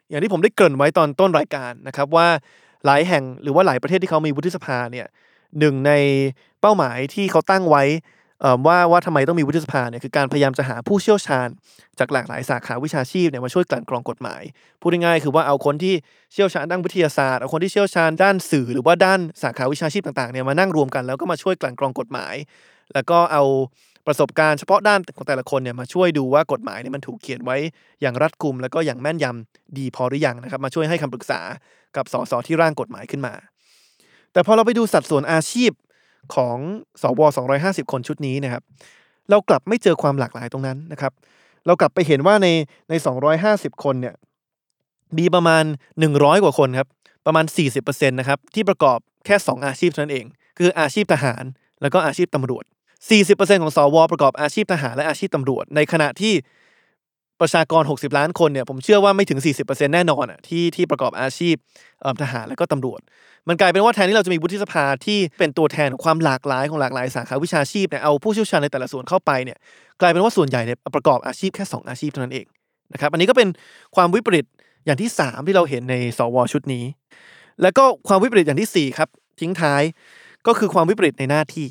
[0.08, 2.26] อย่างที่ผมได้เกริ่นไว้ตอนต้นรายการนะครับว่า
[2.86, 5.06] หลายแห่งหรือว่าหลายประเทศที่เขามีวุฒิสภาเนี่ย
[5.58, 5.92] หนึ่งใน
[6.60, 7.82] เป้าหมายที่เขาตั้งไว้
[8.66, 11.48] ว่าว่าทำไมต้องมีวุฒิสภาเนี่ยคือการพยายามจะหาผู้เชี่ยวชาญ
[11.98, 14.42] จากหลากหลายสาขาวิชาชีพเนี่ยมาช่วยกลั่นกรองกฎหมาย
[14.80, 15.94] พูดง่ายๆคือว่าเอาคนที่
[16.32, 22.34] เชี่ยวชาญด้านวิทยาศาสตร์เอาคนที่เชี่ยวชาญด้านสื่อหรือว่าด้านสาขาวิชาชีพต่างๆเนี่ยมานั่งรวมกันแล้วก็มาช่วยกลั่นกรองกฎหมาย
[22.94, 23.44] แล้วก็เอา
[24.06, 27.56] ประสบการณ์เฉพาะด้านของแต่ละคนเนี่ยมาช่วยดูว่ากฎหมายเนี่ยมันถูกเขียนไว้
[28.02, 31.40] อย่างรัดกุม แล้วก็อย่างแม่นยำดีพอหรือยังนะครับมาช่วยให้คำปรึกษา
[31.96, 33.34] กับสสที่ร่างกฎหมายขึ้นมา
[34.32, 35.70] แต่พอเราไปดูสัดส่วนอาชีพ
[36.34, 36.58] ของ
[37.02, 37.20] สว
[37.56, 38.62] 250 คนชุดนี้นะครับ
[39.30, 41.12] เรากลับไม่เจอความหลากหลายตรงนั้นนะครับ
[41.66, 42.48] เรากลับไปเห็นว่าใน
[42.88, 42.94] ใน
[43.38, 44.14] 250 คนเนี่ย
[45.18, 45.64] มีประมาณ
[46.04, 46.88] 100 กว่าคนครับ
[47.26, 47.44] ประมาณ
[47.78, 50.26] 40%นะครับที่ประกอบแค่ 2 อาชีพเท่านั้นเอง
[50.58, 51.44] คืออาชีพทหาร
[51.82, 52.64] แล้วก็อาชีพตำรวจ
[53.12, 56.34] 40%ของสวประกอบอาชีพทหารและอาชีพตำรวจ ในขณะที่
[57.40, 61.54] ประชากร 60 ล้านคนเนี่ยผมเชื่อว่าไม่ถึง 40%แน่นอนอะที่ที่ประกอบอาชีพ
[62.22, 63.00] ทหารและก็ตำรวจ
[63.48, 69.58] มันกลายเป็นว่าแทนที่เราจะมีวุฒิสภาที่เป็นตัวแทนของความหลากหลายของหลากหลายสาขาวิชาชีพเนี่ยเอาผู้เชี่ยวชาญในแต่ละส่วนเข้าไปเนี่ย
[70.00, 72.46] กลายเป็นว่าส่วนใหญ่เนี่ยประกอบอาชีพแค่ 2 อาชีพเท่านั้นเอง
[72.92, 73.48] นะครับอันนี้ก็เป็น
[73.96, 74.46] ความวิปริต
[74.84, 76.84] อย่างที่ 3 ที่เราเห็นในสวชุดนี้
[77.62, 79.08] แล้วก็ความวิปริตอย่างทีสี่4ครับ
[79.40, 79.82] ทิ้งท้าย
[80.46, 81.68] ก็คือความวิปริตในหน้าที่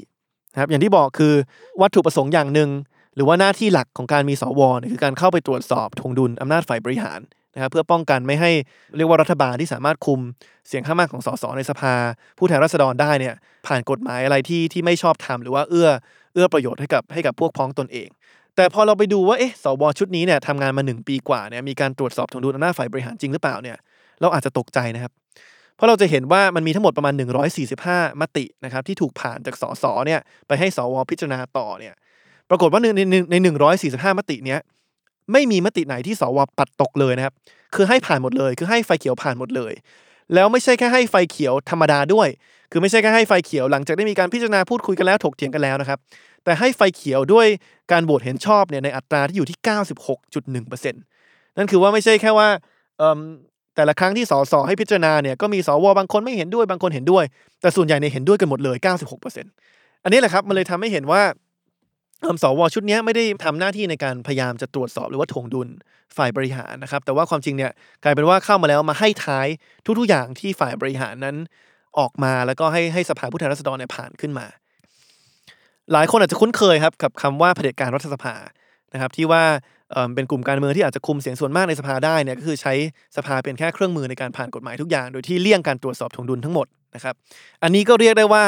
[0.54, 1.34] นะครับอย่างที่บอกคือ
[1.82, 2.70] วัตถุประสงค์อย่างหนึ่ง
[3.18, 7.20] หรือว่าหน้าที่หลักของการมีสวเนี่ยคือการเข้าไปตรวจสอบทวงดุลอำนาจฝ่ายบริหาร
[7.56, 8.52] นะครับเพื่อป้องกันไม่ให้
[8.98, 10.20] เรียกว่ารัฐบาลที่สามารถคุม
[10.68, 11.94] เสียงข้างมากของสสในสภา
[12.38, 13.36] ผู้แทนราษฎรได้เนี่ย
[13.68, 15.90] ผ่านกฎหมายอะไรที่ที่ไม่ชอบทำหรือว่าเอื้อ
[16.34, 18.10] เอื้อประโยชน์ให้กับให้กับพวกพ้องตนเอง
[18.56, 23.78] แต่พอเราไปดูว่าเอ๊ะสวชุดนี้เนี่ยทำงานมา 1 ปีกว่าเนี่ยมีการตรวจสอบทวงดุลอำนาจฝ่ายบริหารจริงหรือเปล่าเนี่ย
[24.22, 25.12] เราอาจจะตกใจนะครับ
[25.76, 27.14] เพราะเราจะเห็นว่ามันมีทั้งหมดประมาณ
[27.68, 31.94] 145 มตินะครับที่ถูกผ่านจากสสเนี่ยไปให้สวพิจารณาต่อเนี่ย
[32.50, 33.36] ปรากฏว่าในในในใน
[33.78, 34.60] 145มติเนี้ย
[35.32, 37.34] ไม่มีมติไหนที่สวปัดตกเลยนะครับ
[37.76, 39.74] คือให้ผ่านหมดเลย คือให้ไฟเขียวผ่านหมดเลย
[40.34, 42.28] แล้วไม่ใช่แค่ให้ไฟเขียวธรรมดาด้วย
[42.72, 46.00] คือไม่ใช่แค่ให้ไฟเขียวหลังจากได้มีการพิจารณาพูดคุยกันแล้วถกเถียงกันแล้วนะครับ
[46.44, 47.48] แต่ให้ไฟเขียวด้วย
[47.92, 49.58] การโหวตเห็นชอบเนี่ยในอัตราที่อยู่ที่
[50.24, 52.48] 96.1%นั่นคือว่าไม่ใช่แค่ว่า
[52.98, 53.20] เอิ่ม
[53.76, 57.24] แต่ละครั้งที่สสให้พิจารณาเนี่ยก็มีสวบางคนไม่เห็นด้วยบางคนเห็นด้วย
[57.62, 58.78] แต่ส่วนใหญ่เนี่ยเห็นด้วยกันหมดเลย
[59.40, 61.22] 96%อันนี้แหละครับมันเลยทำให้เห็นว่า
[62.44, 65.68] สวชุดนี้ไม่ได้ทำหน้าที่ในการพยายามจะตรวจสอบหรือว่าถ่วงดุล
[66.18, 67.72] ฝ่ายบริหารนะครับ แต่ว่าความจริงเนี่ย
[68.04, 69.48] กลายเป็นว่าเข้ามาแล้วมาให้ท้าย
[70.00, 71.36] ทุกๆอย่างที่ฝ่ายบริหารนั้น
[72.00, 74.46] ออกมาแล้วก็ให้ให้สภาผู้แทนราษฎรเนี่ยผ่านขึ้นมา
[75.94, 78.36] หลายคนอาจจะคุ้นเคยครับกับคำว่าเผด็จการรัฐสภา
[78.94, 79.44] นะครับ ที่ว่า
[80.16, 82.74] เป็นกลุ่มการเมืองที่อาจจะคุมเสียงส่วนมากในสภาได้เนี่ยก็คือใช้
[83.18, 87.16] สภาเป็นแค่เครื่องมือในการผ่านกฎหมายทุกอย่าง โดยที่เลี่ยงการตรวจสอบถ่วงดุลทั้งหมดนะครับ
[87.64, 88.46] อันนี้ก็เรียกได้ว่า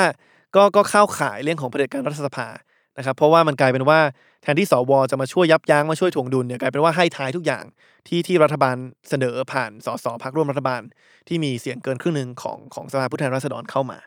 [0.55, 2.47] ก็ก็เข้าข่ายเรื่องของเผด็จการรัฐสภา
[2.97, 3.99] นะครับเพราะว่ามันกลายเป็นว่า
[4.41, 7.63] แทนที่สวจะมาช่วยยับยั้งมาช่วยถ่วงดุลเนี่ยกลายเป็นว่าให้ท้ายทุกอย่าง
[8.07, 8.75] ที่ที่รัฐบาล
[9.09, 10.81] เสนอผ่านสสพักร่วมรัฐบาล
[11.27, 13.97] ที่มีเสียงเกินครึ่งหนึ่งของของสภาผู้แทนราษฎรเข้ามา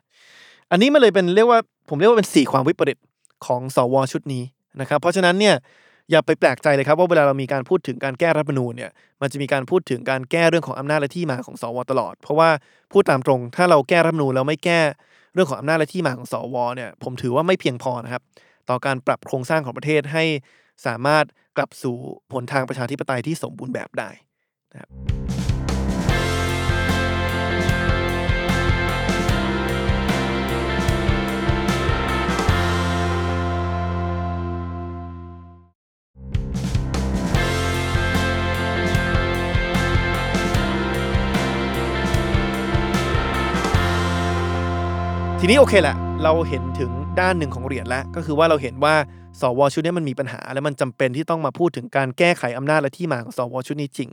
[0.71, 2.99] อันนี้มันเลยเป็นเรียกว่าผมเรียกว่าเป็นสีความวิปริต
[3.47, 4.43] ของสวชุดนี้
[4.81, 5.55] นะครับเพราะฉะนั้นเนี่ย
[6.11, 8.91] อย่าไปแปลกใจเลยครับว่าเวลาเรามีการพูดถึงการแก้รัฐมนูญเนี่ย
[9.23, 12.49] มันจะมีการพูดถึงการแก้เรื่องของอำนาจและที่มาของสวตลอด เพราะว่า
[12.93, 14.81] พูดตามตรง ถ้าเราแก้รัฐมนูญแล้วไม่แก้
[15.35, 18.23] เรื่องของอำนาจและที่มาของสวเนี่ยผมถือว่าไม่เพียงพอนะครับ
[18.69, 20.25] ต่อการปรับโครงสร้างของประเทศให้
[20.87, 21.25] สามารถ
[21.57, 21.97] กลับสู่
[22.33, 24.11] ผลทางประชาธิปไตยที่สมบูรณ์แบบได้
[24.73, 25.22] นะครับ
[45.45, 48.95] ทีนี้โอเคแหละเราเห็นถึงด้านหนึ่งของเหรียญแล้ว ก็คือว่าเราเห็นว่า
[49.41, 54.11] สวชุดนี้มันมีปัญหา และมันจำเป็นที่ต้องมาพูดถึงการแก้ไขอำนาจและที่มาของสวชุดนี้จริง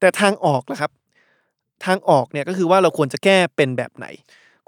[0.00, 0.90] แต่ทางออกล่ะครับ
[1.84, 4.06] ทางออกเนี่ยก็คือว่าเราควรจะแก้เป็นแบบไหน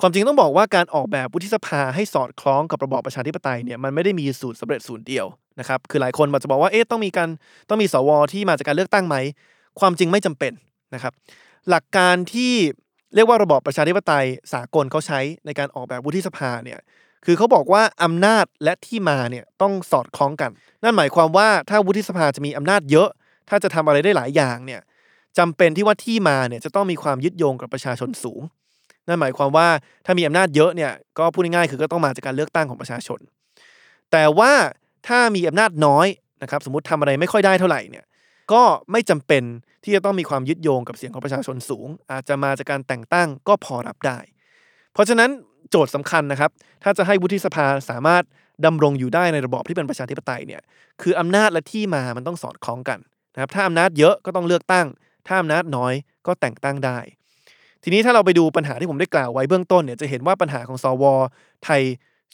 [0.00, 5.26] ความจริงต้องบอกว่าการออกแบบวุฒิสภาให้สอดคล้องกับระบอบประชาธิปไตยเนี่ยมันไม่ได้มีสูตรสำเร็จสูตรเดียว
[5.60, 7.28] นะครับคือหลายคนอาจจะบอกว่าเอ๊ะต้องมีการ
[7.68, 9.16] ต้องมีสวที่มาจากการเลือกตั้งไหม
[9.80, 10.52] ความจริงไม่จำเป็น
[10.94, 11.12] นะครับ
[11.70, 12.54] หลักการที่
[13.14, 16.78] เรียกว่าระบอบประชาธิปไตยสากลเขาใช้ในการออกแบบวุฒิสภาเนี่ย
[17.24, 20.50] คือเขาบอกว่าอำนาจและที่มาเนี่ยต้องสอดคล้องกัน
[20.82, 23.08] นั่นหมายความว่าถ้าวุฒิสภาจะมีอำนาจเยอะ
[23.48, 24.80] ถ้าจะทำอะไรได้หลายอย่างเนี่ย
[25.38, 28.42] จำเป็นที่ว่าที่มาเนี่ยจะต้องมีความยึดโยงกับประชาชนสูง
[29.08, 29.68] นั่นหมายความว่า
[30.06, 33.20] ถ้ามีอำนาจเยอะเนี่ยก็พูดง่ายๆคือก็ต้องมาจากการเลือกตั้งของประชาชน
[34.12, 34.52] แต่ว่า
[35.08, 36.06] ถ้ามีอำนาจน้อย
[36.42, 38.04] นะครับสมมติทำอะไรไม่ค่อยได้เท่าไหร่เนี่ย
[38.52, 39.42] ก็ไม่จำเป็น
[39.84, 44.18] ที่จะต้องมีความยึดโยงกับเสียงของประชาชนสูง อาจจะมาจากการแต่งตั้งก็พอรับได้
[44.92, 45.30] เพราะฉะนั้น
[45.70, 46.50] โจทย์สำคัญนะครับ
[46.82, 48.22] ถ้าจะให้วุฒิสภาสามารถ
[48.66, 50.62] ดำรงอยู่ได้ในระบอบที่เป็นประชาธิปไตยเนี่ย
[51.02, 52.98] คืออำนาจและที่มามันต้องสอดคล้องกัน
[53.34, 54.86] นะครับถ้าอำนาจเยอะก็ต้องเลือกตั้ง
[55.26, 55.92] ถ้าอำนาจน้อย
[56.26, 56.98] ก็แต่งตั้งได้
[57.82, 61.04] ทีนี้ถ้าเราไปดูปัญหาที่ผมได้กล่าวไว้เบื้องต้นเนี่ยจะเห็นว่าปัญหาของสว
[61.64, 61.82] ไทย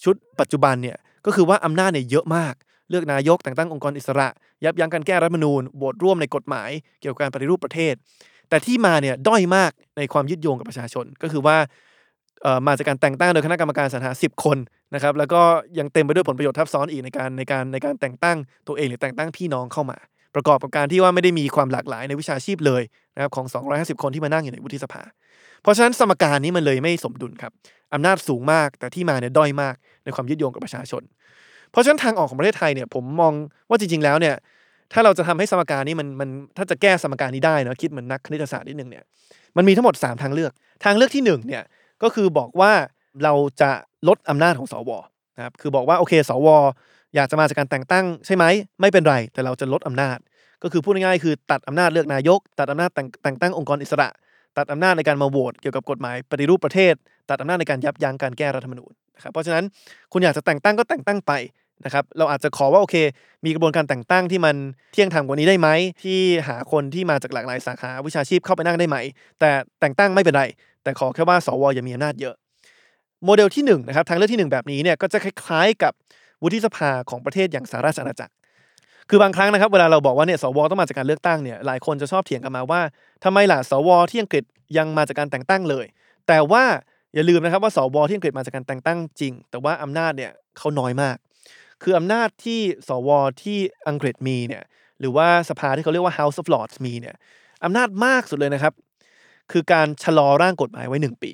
[0.05, 0.97] ชุดปัจจุบันเนี่ย
[1.27, 2.55] ก็คือว่าอำนาจเนี่ยเยอะมาก
[2.91, 4.29] เลือกนายกแต่งตั้งองค์กรอิสระ
[4.65, 6.71] ยับยั้งการแก้รัฐมนูญโหวตร่วมในกฎหมาย
[7.01, 7.95] เกี่ยวกับการปฏิรูปประเทศ
[8.49, 11.57] แต่ที่มาเนี่ยด้อยมากในความยึดโยงกับประชาชน ก็คือว่า
[12.67, 14.59] มาจากการแต่งตั้งโดยคณะกรรมการสรรหา 10 คน
[14.95, 15.43] นะครับแล้วก็
[15.79, 18.37] ยังเต็มไปด้วยผลประโยชน์ทับซ้อนอีกในการในการในการแต่งตั้ง
[18.69, 19.99] ตัวเองหรือแต่งตั้งพี่น้องเข้ามา
[20.35, 22.83] ประกอบกับการที่ว่าไม่ได้มีความหลากหลายในวิชาชีพเลย
[23.15, 25.03] นะครับของ 250 คนที่มานั่งอยู่ในวุฒิสภา
[25.63, 27.53] เพราะฉะนั้นสมการนี้มันเลยไม่สมดุลครับ
[27.95, 31.03] อำนาจสูงมากแต่ที่มาเนี่ยด้อยมากในความยึดโยงกับประชาชน
[31.75, 33.33] เพราะฉะนั้นทางออกของประเทศไทยเนี่ยผมมอง
[33.69, 34.35] ว่าจริง ๆ แล้วเนี่ย
[34.93, 39.05] ถ้าเราจะทำให้สมการนี้มันมันถ้าจะแก้สมการนี้ได้นะคิดเหมือนนักคณิตศาสตร์นิดนึงเนี่ย
[39.57, 40.53] มันมีทั้งหมด 3 ทางเลือก
[40.85, 41.63] ทางเลือกที่1เนี่ย
[42.03, 42.73] ก็คือบอกว่า
[43.25, 43.71] เราจะ
[44.09, 44.91] ลดอำนาจของสว
[45.37, 46.49] นะครับคือบอกว่าโอเคสว
[47.15, 48.45] อยากจะมาจากการแต่งตั้งใช่ไหม
[48.81, 50.19] ไม่เป็นไรแต่เราจะลดอำนาจ
[50.63, 54.09] ก็คือพูดง่ายๆคือตัดอำนาจเลือกนายก ตัดอำนาจแต่งแต่งตั้งองค์กรอิสระ
[54.59, 56.95] ตัดอำนาจในการมาโหวตเกี่ยวกับกฎหมายปฏิรูปประเทศ
[57.31, 59.65] ตัดอำนาจในการยับยั้งการแก้รัฐธรรมนูญนะครับเพราะฉะนั้น
[60.13, 61.33] คุณอยากจะแต่งตั้งก็แต่งตั้งไป
[61.85, 62.97] นะครับเราอาจจะขอว่าโอเค
[63.45, 64.57] มีกระบวนการแต่งตั้งที่มัน
[64.93, 65.69] เที่ยงธรรมกว่านี้ได้ไหม
[66.03, 68.97] ที่หาคนที่มาจากหลากหลายสาขาวิชาชีพเข้าไปนั่งได้ไหม
[69.41, 70.45] แต่แต่งตั้งไม่เป็นไร
[70.83, 72.35] แต่ขอแค่ว่าสวอย่ามีอำนาจเยอะ
[73.25, 75.93] โมเดลที่1นะครับทางเลือกที่ 1 แบบนี้เนี่ยก็จะคล้ายๆกับ
[76.43, 78.33] วุฒิสภาของประเทศอย่างสหราชอาณาจักร
[79.11, 82.81] คือบางครั้งนะครับเวลาเราบอกว่าเนี่ยสวต้องมาจากการเลือกตั้งเนี่ยหลายคนจะชอบเถียงกันมาว่า
[83.25, 84.45] ทำไมล่ะสวที่อังกฤษ
[84.79, 85.87] ยังมาจากการแต่งตั้งเลย
[86.29, 86.65] แต่ว่า
[87.15, 91.17] อย่าลืมนะครับว่าสวที่อังกฤษมาจากการแต่งตั้งจริง แต่ว่าอำนาจเนี่ยเขาน้อยมาก
[91.83, 93.11] คืออำนาจที่สว
[93.43, 93.59] ที่
[93.89, 94.63] อังกฤษมีเนี่ย
[95.01, 97.17] หรือว่าสภาที่เขาเรียกว่า House of Lords มีเนี่ย
[97.65, 98.73] อำนาจมากสุดเลยนะครับ
[99.53, 101.33] คือการชะลอร่างกฎหมายไว้หนึ่งปี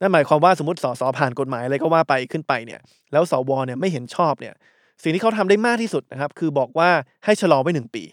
[0.00, 2.80] นั่นหมายความว่าสมมติสสผ่านกฎหมายอะไรก็ว่าไปขึ้นไปเนี่ย
[3.12, 4.54] แล้วสวเนี่ยไม่เห็นชอบเนี่ย
[5.02, 6.90] สิ่งที่เขาทำได้มากที่สุดนะครับคือบอกว่า
[7.24, 8.04] ให้ชะลอไว้หนึ่งปี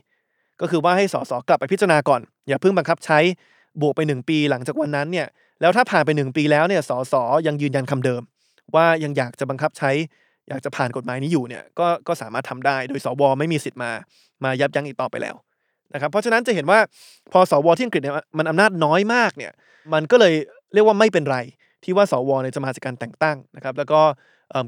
[0.62, 3.20] ก็คือว่าให้สสกลับไปพิจารณาก่อน อย่าเพิ่งบังคับใช้
[3.82, 5.28] บวกไปหนึ่งปีหลังจากวันนั้นเนี่ย
[5.62, 7.14] แล้วถ้าผ่านไปหนึ่งปีแล้วเนี่ยสส
[7.48, 8.22] ยังยืนยันคำเดิม
[8.76, 9.92] ว่ายังอยากจะบังคับใช้
[10.50, 13.92] อยากจะผ่านกฎหมายนี้อยู่เนี่ยก็ก็สามารถทำได้โดยสวไม่มีสิทธิ์มา
[14.44, 15.36] มายับยั้งอีกต่อไปแล้ว
[15.94, 16.80] นะครับเพราะฉะนั้นจะเห็นว่า
[17.32, 19.52] พอสวที่อังกฤษเนี่ยมันอำนาจน้อยมากเนี่ย
[19.94, 20.34] มันก็เลย
[20.74, 21.38] เรียกว่าไม่เป็นไร
[21.84, 24.02] ที่ว่าสวเนี่ยจะมาจากการแต่งตั้งนะครับแล้วก็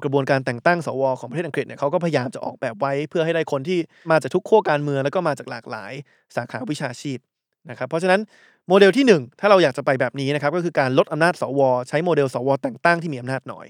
[0.03, 3.79] กระบวนการแต่งตั้งสวของประเทศอังกฤษเนี่ยเขาก็พยายามจะออกแบบไว้เพื่อให้ได้คนที่
[4.11, 5.91] มาจากทุกขั้วการเมืองแล้วก็มาจากหลากหลาย
[6.35, 7.19] สาขาวิชาชีพ
[7.69, 8.21] นะครับเพราะฉะนั้น
[8.67, 13.67] โมเดลที่ 1 ถ้าเราอยากจะไปแบบนี้นะครับก็คือการลดอำนาจสว ใช้โมเดลสวแต่งตั้งที่มีอำนาจน้อย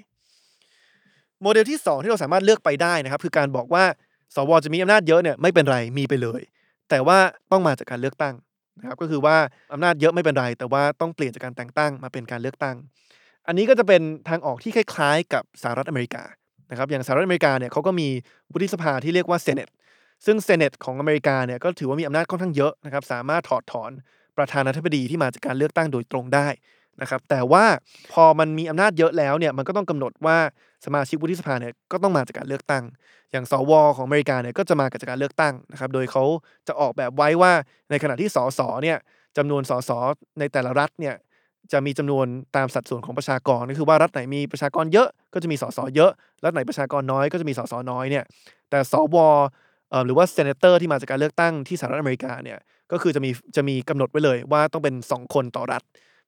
[1.42, 3.84] โมเดลที่ 2 ที่เราสามารถเลือกไปได้นะครับ คือการบอกว่า
[4.36, 6.42] สวจะมีอำนาจเยอะเนี่ยไม่เป็นไรมีไปเลย
[6.90, 7.18] แต่ว่า
[7.52, 8.36] ต้องมาจากการเลือกตั้ง
[8.80, 9.38] นะครับก็คือว่า
[9.74, 12.76] อำนาจเยอะไม่เป็นไร แต่ว่าต้องเปลี่ยนจากการแต่งตั้งมาเป็นการเลือกตั้ง
[13.48, 16.24] อันนี้ก็จะเป็นทางออกที่คล้ายๆ กับสหรัฐอเมริกา
[16.72, 18.08] นะครับอย่างสหรัฐอเมริกาเนี่ยเขาก็มี
[18.54, 19.70] วุฒิสภาที่เรียกว่าเซเนต
[20.26, 23.92] ซึ่งเซเนตของอเมริกาเนี่ยก็ถือว่ามีอำนาจค่อนข้างเยอะนะครับสามารถถอดถอน
[24.38, 26.48] ประธานาธิบดีที่มาจากการเลือกตั้งโดยตรงได้
[27.02, 27.66] นะครับ แต่ว่า
[28.14, 30.38] พอมันมีอำนาจเยอะแล้วเนี่ยมันก็ต้องกำหนดว่า
[30.86, 32.84] สมาชิกวุฒิสภาเนี่ยก็ต้องมาจากการเลือกตั้ง
[33.32, 36.24] อย่างสวของอเมริกาเนี่ยก็จะมาจากการเลือกตั้งนะครับ โดยเขา
[36.68, 37.52] จะออกแบบไว้ว่า
[37.90, 38.98] ในขณะที่สสเนี่ย
[39.38, 39.92] จำนวนสส
[40.40, 41.16] ในแต่ละรัฐเนี่ย
[41.72, 42.26] จะมีจำนวน
[42.56, 46.12] ตามสัดส่วนของประชากรก็คือว่ารัฐไหนมีประชากรเยอะก็จะมีสสเยอะ
[46.44, 48.26] รัฐไหนประชากรน้อยก็จะมีสสน้อยเนี่ย
[48.70, 49.18] แต่สว
[50.06, 52.60] หรือว่าเซเนเตอร์ที่มาจากการเลือกตั้งที่สหรัฐอเมริกาเนี่ย
[52.92, 55.82] ก็คือจะมีจะมีกำหนดไว้เลยว่าต้องเป็น 2 คนต่อรัฐ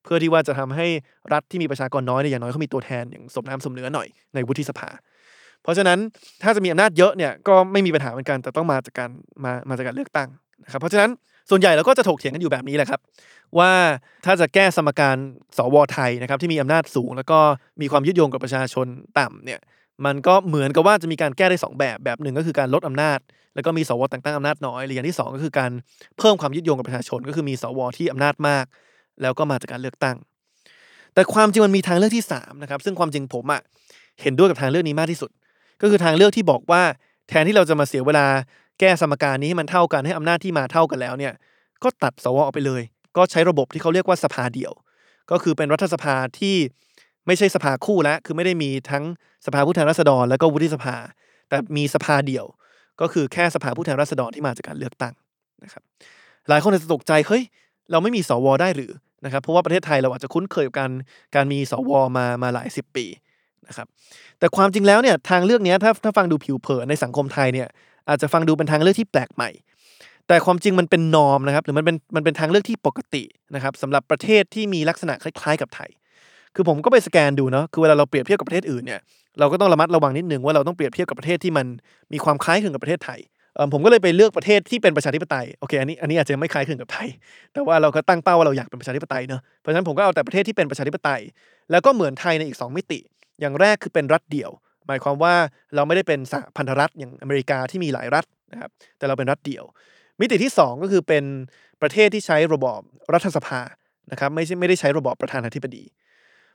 [0.04, 0.88] เพื่อที่ว่าจะทำให้
[1.34, 4.89] รัฐที่มีประชากรน้อยเนี่ยอย่างน้อยเขามีตัวแทนอย่างสมน้ำสมเนื้อหน่อยในวุฒิสภา
[5.63, 6.00] เพราะฉะนั้น
[6.44, 9.10] ถ้าจะมีอำนาจเยอะเนี่ยก็ไม่มีปัญหาเหมือนกันแต่ต้องมาจากการ
[9.44, 10.30] มามาจากการเลือกตั้ง
[10.66, 11.10] นะครับเพราะฉะนั้น
[11.50, 13.00] ส่วนใหญ่เราก็จะถกเถียงกันอยู่แบบนี้แหละครับ
[13.60, 13.72] ว่า
[14.26, 15.18] ถ้าจะแก้สมการ
[15.58, 17.39] สวไทยนะครับที่มีอำนาจสูง แล้วก็
[17.82, 18.88] มีความยึดโยงกับประชาชน
[19.20, 19.60] ต่ำเนี่ย
[20.06, 23.20] มันก็เหมือนกับว่าจะมีการแก้ได้ 2 แบบแบบหนึ่งก็คือการลดอำนาจ
[23.56, 25.72] แล้วก็มีสวแต่งตั้งอำนาจน้อยหรืออย่างที่ 2 ก็คือการ
[26.18, 28.66] เพิ่มความยึดโยงกับประชาชน ก็คือมีสวที่อำนาจมาก
[29.21, 30.17] แล้วก็มาจากการเลือกตั้ง
[31.13, 33.62] แต่ความจริงมันมีทางเลือกที่3นะครับซึ่งความจริงผมอะ
[34.21, 35.30] เห็นด้วยกับทางเลือกนี้มากที่สุด
[35.82, 36.82] ก็คือทางเลือกที่บอกว่า
[37.30, 38.28] แทนที่เราจะมาเสียเวลา
[38.80, 41.34] แก้สมการนี้ให้มันเท่ากันให้อำนาจที่มาเท่ากันแล้วเนี่ย
[41.84, 42.82] ก็ตัดสวออกไปเลย
[43.17, 44.73] ก็ใช้ระบบที่เขาเรียกว่าสภาเดี่ยว
[45.32, 46.56] ก็คือเป็นรัฐสภาที่
[47.28, 49.04] ไม่ใช่สภาคู่แล้วคือไม่ได้มีทั้ง
[49.45, 50.95] สภาผู้แทนราษฎร แล้วก็วุฒิสภา
[51.49, 52.45] แต่มีสภาเดี่ยว
[53.02, 55.13] ก็คือแค่สภาผู้แทนราษฎรที่มาจากการเลือกตั้ง
[55.63, 55.84] นะครับ
[56.49, 57.43] หลายคนอาจจะตกใจเฮ้ย
[57.91, 58.91] เราไม่มีสวได้หรือ
[59.26, 60.91] นะครับเพราะว่าประเทศไทยเราอาจจะคุ้นเคยกับการ
[61.36, 63.06] การมีสวมามาหลายสิบปี
[63.67, 63.88] นะครับ
[64.39, 67.67] แต่ความจริงแล้วเนี่ยทางเลือกนี้ถ้าถ้าฟังดูผิวเผินในสังคมไทยเนี่ย
[68.10, 69.50] อาจจะฟังดูเป็นทางเลือกที่แปลกใหม่
[70.28, 73.24] แต่ความจริงมันเป็นนอมนะครับหรือมันเป็นมันเป็นทางเลือกที่ปกติ
[73.56, 75.89] นะครับสำหรับประเทศที่มีลักษณะคล้ายๆกับไทย
[76.56, 79.00] คือผมก็ไปสแกนดูเนาะคือเวลาเราเปรียบเทียบกับประเทศอื่นเนี่ย
[79.39, 81.65] เราก็ต้องระมัดระวังนิดนึงว่าเราต้องเปรียบเทียบกับประเทศที่มัน
[82.13, 83.19] มีความคล้ายคลึงกับประเทศไทย
[83.74, 87.08] ผมก็เลยไปเลือกประเทศที่เป็นประชาธิปไตยโอเคอันนี้อันนี้อาจจะไม่คล้ายคลึงกับไทย
[87.54, 91.22] แต่ว่าเราก็ตั้งเป้าว่าเราอยากเป็นประชาธิปไตยเนาะเพราะฉะนั้นผมก็เอาแต่ประเทศที่เป็นประชาธิปไตย
[91.72, 93.00] แล้วก็เหมือนไทยในอีก 2 มิติ
[93.39, 94.52] อย่างแรกคือเป็นรัฐเดี่ยว
[94.88, 95.36] หมายความว่า
[95.76, 99.63] เราไม่ได้เป็นสหพันธรัฐอย่างอเมริกาที่มีหลายรัฐนะครับแต่เราเป็นรัฐเดี่ยว
[100.20, 101.24] มิติที่ 2 ก็คือเป็น
[101.82, 102.82] ประเทศที่ใช้ระบอบ
[103.13, 103.62] รัฐสภา
[104.12, 105.84] นะครับไม่ใช่ไม่ได้ใช้ระบอบประธานาธิบดี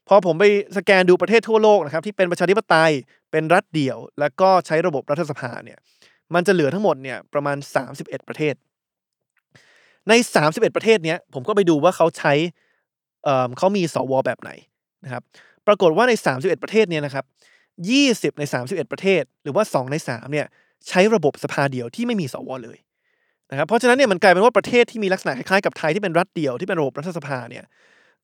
[0.09, 0.45] พอผมไป
[0.77, 2.93] สแกนดูประเทศทั่วโลกนะครับที่เป็นประชาธิปไตย
[3.31, 5.79] เป็นรัฐเดี่ยว แล้วก็ใช้ระบบรัฐสภาเนี่ย
[6.35, 7.57] มันจะเหลือทั้งหมดเนี่ยประมาณ
[7.93, 8.55] 31 ประเทศ
[10.09, 10.13] ใน
[10.45, 12.33] 31 ประเทศเนี้ยผมก็ไปดูว่าเขาใช้
[13.25, 14.51] เเขามีสวแบบไหน
[15.05, 15.23] นะครับ
[15.67, 17.25] ปรากฏว่าใน 31 ประเทศเนี่ยนะครับ
[17.77, 20.47] 20 ใน 31 ประเทศ หรือว่า 2 ใน3เนี่ย
[20.89, 22.79] ใช้ระบบสภาเดียวที่ไม่มีสวเลย
[23.51, 27.65] นะครับ เพราะฉะนั้นเนี่ยมันกลายเป็นว่าประเทศที่มีลักษณะคล้ายๆกับไทยที่เป็นรัฐเดียวที่เป็นระบบรัฐสภาเนี่ย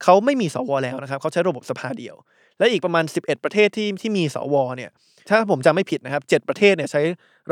[0.02, 2.14] เขาไม่มีสวแล้วนะครับเขาใช้ระบบสภาเดียว
[2.58, 4.90] และอีกประมาณ 11 ประเทศที่ที่มีสวเนี่ย
[5.28, 7.02] ถ้าผมจำไม่ผิดนะครับ7ประเทศเนี่ยใช้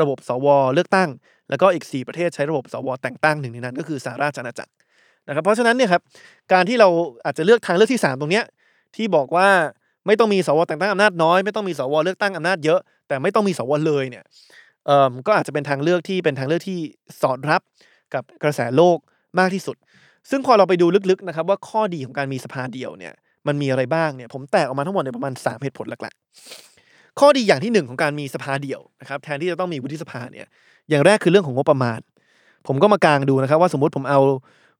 [0.01, 1.09] ระบบสวเลือกตั้ง
[1.49, 4.71] แล้วก็อีก 4 ประเทศใช้ระบบสวแต่งตั้งหนึ่งในนั้น ก็คือสหราชอาณาจักร
[5.27, 6.01] นะครับเพราะฉะนั้นเนี่ยครับ
[6.53, 6.89] การที่เรา
[7.25, 8.45] อาจจะเลือกทางเลือกที่ 3 ตรงเนี้ย
[8.95, 9.47] ที่บอกว่า
[10.07, 14.23] ไม่ต้องมีสวแต่งตั้งอำนาจน้อยไม่ต้องมีสวเลือกตั้งอำนาจเยอะ แต่ไม่ต้องมีสวเลยเนี่ย
[14.85, 16.79] เอ่อก็อาจจะเป็นทางเลือกที่เป็นทางเลือกที่
[17.21, 17.61] สอดรับ
[18.13, 18.97] กับกระแสโลก
[19.39, 19.77] มากที่สุด
[20.29, 23.13] ซึ่งพอเราไปดูลึกๆนะครับว่าข้อดีของการมีสภาเดียวเนี่ย
[23.47, 30.47] มันมีอะไรบ้างเนี่ยผมแตกออกมาทั้งหมดในประมาณ 3 เหตุผลหลักๆ ข้อดีอย่างที่หนึ่งของการมีสภาเดียวนะครับแทนที่จะต้องมีวุฒิสภาเนี่ย
[30.89, 31.99] อย่างแรกคือเรื่องของงบประมาณ
[32.67, 34.19] ผมก็มากางดูนะครับว่าสมมติผมเอา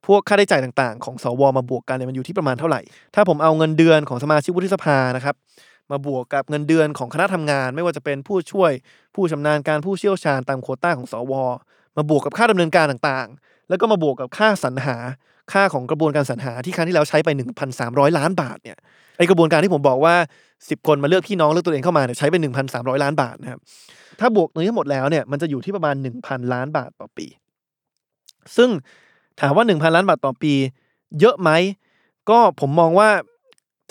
[0.08, 2.82] พวกค่าใช้จ่ายต่างๆ ของสวมาบวกกันเนี่ยมันอยู่ที่ประมาณเท่าไหร่
[3.16, 5.36] ถ้าผมเอาเงินเดือนของสมาชิกวุฒิสภานะครับ
[5.92, 8.72] มาบวกกับเงินเดือนของคณะทำงาน ไม่ว่าจะเป็นผู้ช่วย
[9.16, 11.34] ผู้ชำนาญการผู้เชี่ยวชาญตามโควต้าของสว
[11.98, 14.98] มาบวกกับค่าดำเนินการต่างๆ แล้วก็มาบวกกับค่าสรรหา
[15.52, 17.30] ค่าของกระบวนการสรรหาที่ครั้งที่แล้วใช้ไป
[17.70, 18.78] 1,300 ล้านบาทเนี่ย
[19.18, 20.16] ไอกระบวนการที่ผมบอกว่า
[20.54, 22.36] 10 คนมาเลือกพี่น้องเลือกตัวเองเข้ามาเนี่ยใช้ไป
[22.70, 23.60] 1,300 ล้านบาทนะครับ
[24.20, 27.28] ถ้าบวกตรงนี้ทั้งหมดแล้วเนี่ยมันจะอยู่ที่ประมาณ 1,000 ล้านบาทต่อปี
[28.58, 28.70] ซึ่ง
[29.42, 30.54] ถามว่า 1,000 ล้านบาทต่อปี
[31.20, 31.50] เยอะไหม
[32.30, 33.10] ก็ผมมองว่า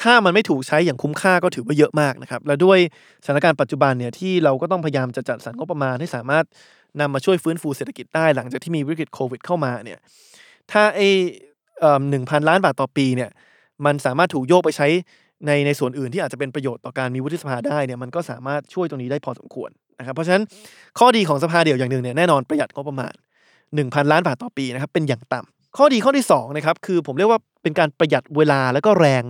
[0.03, 2.79] ถ้ามันไม่ถูกใช้อย่างคุ้มค่าก็ถือว่าเยอะมากนะครับ และด้วย
[3.25, 6.45] สถานการณ์ปัจจุบันเนี่ยที่เราก็ต้องพยายามจะจัดสรรงบประมาณให้สามารถ
[7.01, 9.99] นำมาช่วยฟื้นฟูเศรษฐกิจได้หลังจากที่มีวิกฤตโควิดเข้ามาเนี่ย
[10.73, 11.09] ถ้าไอ้
[12.11, 13.31] หนึ่งพันล้านบาทต่อปีเนี่ย
[13.85, 14.87] มันสามารถถูกโยกไปใช้
[15.47, 20.43] ในในส่วนอื่นที่อาจจะเป็นประโยชน์ต่อการมีวุฒิสภาได้เนี่ยมันก็สามารถช่วยตรงนี้ได้พอสมควรนะครับเพราะฉะนั้น
[20.99, 23.13] ข้อดีของสภาเดี่ยวอย่างหนึ่งเนี่ยแน่นอนประหยัดงบประมาณ
[23.61, 29.23] 1,000 ล้านบาทต่อปีนะครับเป็นอย่างต่ำข้อดีข้อที่2นะครับคือผมเรียกว่าเป็นการประหยัดเวลาแล้วก็แรง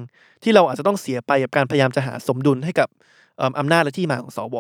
[0.43, 2.89] ที่เราอาจจะต้องเสียไปกับการพยายามจะหาสมดุลให้กับ
[3.59, 4.57] อำนาจและที่มาของสว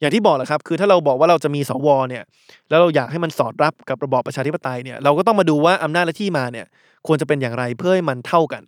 [0.00, 2.22] อย่างที่บอกแหละครับ คือถ้าเราบอกว่าเราจะมีสวเนี่ย
[2.68, 6.66] แล้วเราอยากให้มันสอดรับกับระบอบประชาธิปไตยเนี่ย เราก็ต้องมาดูว่าอำนาจและที่มาเนี่ย
[7.06, 8.62] ควรจะเป็นอย่างไรเพื่อให้มันเท่ากัน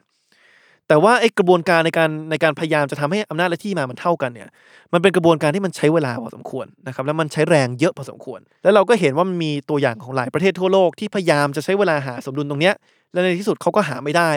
[0.88, 4.49] แต่ว่าไอ้กระบวนการในการในการพยายามจะทำให้อำนาจและที่มามันเท่ากันเนี่ย
[4.93, 12.75] มันเป็นกระบวนการที่มันใช้เวลาพอสมควรนะครับ แล้วมันใช้แรงเยอะพอสมควร แล้วเราก็เห็นว่ามันมีตัวอย่างของหลายประเทศทั่วโลกที่พยายามจะใช้เวลาหาสมดุลตรงเนี้ย
[13.12, 14.31] และในที่สุดเขาก็หาไม่ได้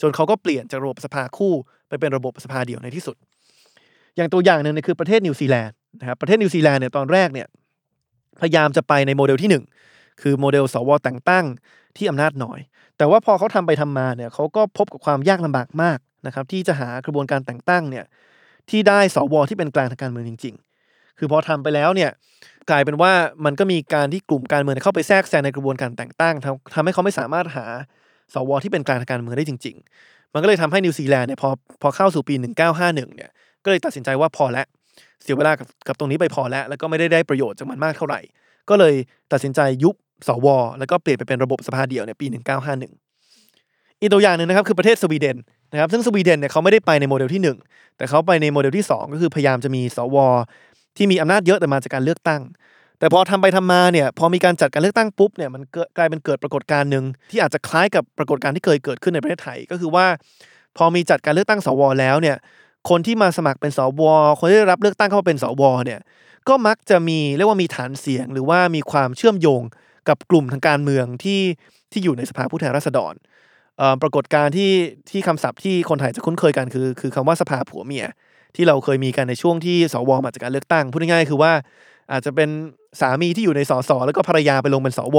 [0.00, 1.52] จนเขาก็เปลี่ยนจากระบบสภาคู่
[1.88, 3.16] ไปเป็นระบบสภาเดียวในที่สุด
[4.16, 7.46] อย่างตัวอย่างหนึ่งเนี่ยคือประเทศนิวซีแลนด์ นะครับประเทศนิวซีแลนด์เนี่ยตอนแรกเนี่ย
[8.40, 9.50] พยายามจะไปในโมเดลที่
[9.86, 11.44] 1 คือโมเดลสวแต่งตั้ง
[11.96, 12.60] ที่อำนาจน้อย
[12.96, 18.04] แต่ว่าพอเขาทำไปทำมาเนี่ยเขาก็พบกับความยากลำบากมากนะครับที่จะหากระบวนการแต่งตั้งเนี่ย
[18.70, 20.54] ที่ได้สวที่เป็นกลางทางการเมืองจริง
[20.86, 22.10] ๆ คือพอทำไปแล้วเนี่ย
[22.70, 23.12] กลายเป็นว่า
[23.44, 27.66] มันก็มีการที่กลุ่มการเมืองเข้าไปแทรกแซงในกระบวนการแต่งตั้งทำทำให้เขาไม่สามารถหา
[28.34, 31.50] สวที่เป็นกลางทางการเมืองได้จริง ๆ มันก็เลยทำให้นิวซีแลนด์เนี่ยพอ
[31.82, 32.34] พอเข้าสู่ปี
[32.68, 33.30] 1951เนี่ย
[33.64, 34.66] ก็เลยตัดสินใจว่าพอแล้ว
[35.22, 38.20] เสียเวลากับกับตรงนี้ไปพอแล้ว แล้วก็ไม่ได้ได้ประโยชน์จากมันมากเท่าไหร่
[38.68, 38.94] ก็เลย
[39.32, 39.94] ตัดสินใจยุบ
[40.28, 40.46] สว
[40.78, 45.36] แล้วก็เปลี่ยนไปเป็นระบบสภาเดียวในปี 1951 อีกตัวอย่างหนึ่งนะครับคือประเทศสวีเดน
[45.72, 50.16] นะครับซึ่งสวีเดนเนี่ยเขาไม่ได้ไปในโมเดลที่ 1 แต่เขาไปในโมเดลที่ 2 ก็คือพยายามจะมีสว
[50.96, 52.42] ที่มีอำนาจเยอะแต่มาจากการเลือกตั้ง
[52.98, 55.62] แต่พอทำไปทำมาเนี่ยพอมีการจัดการเลือกตั้งปุ๊บเนี่ยมัน
[55.96, 60.06] กลายเป็นเกิดปรากฏการณ์หนึ่งที่อาจจะคล้ายกับปรากฏการณ์ที่เคยเกิดขึ้นในประเทศไทยก็คือว่า
[60.76, 62.36] พอมีจัดการเลือกตั้งสวแล้วเนี่ย
[62.88, 64.02] คนที่มาสมัครเป็นสว
[64.38, 66.00] คนที่ได้รับเลือกตั้งเข้ามาเป็นสวเนี่ย
[66.48, 69.62] ก็มักจะมีเรียกว่ามีฐานเสียง หรือว่ามีความเชื่อมโยง
[70.08, 71.40] กับกลุ่มทางการเมืองที่
[71.92, 73.14] ที่อยู่ในสภาผู้แทนราษฎร
[74.02, 74.72] ปรากฏการณ์ที่
[75.10, 78.06] ที่คำศัพท์ที่คนไทยจะคุ้นเคยกันคือ คือคำว่าสภาผัวเมีย
[78.56, 81.52] ที่เราเคยมีกันในช่วงที่สวมาจากการเลือกตั้งพูดง่ายๆคือว่า
[82.12, 82.48] อาจจะเป็น
[83.00, 85.18] สามีที่อยู่ในสสแล้วก็ภรรยาไปลงเป็นสว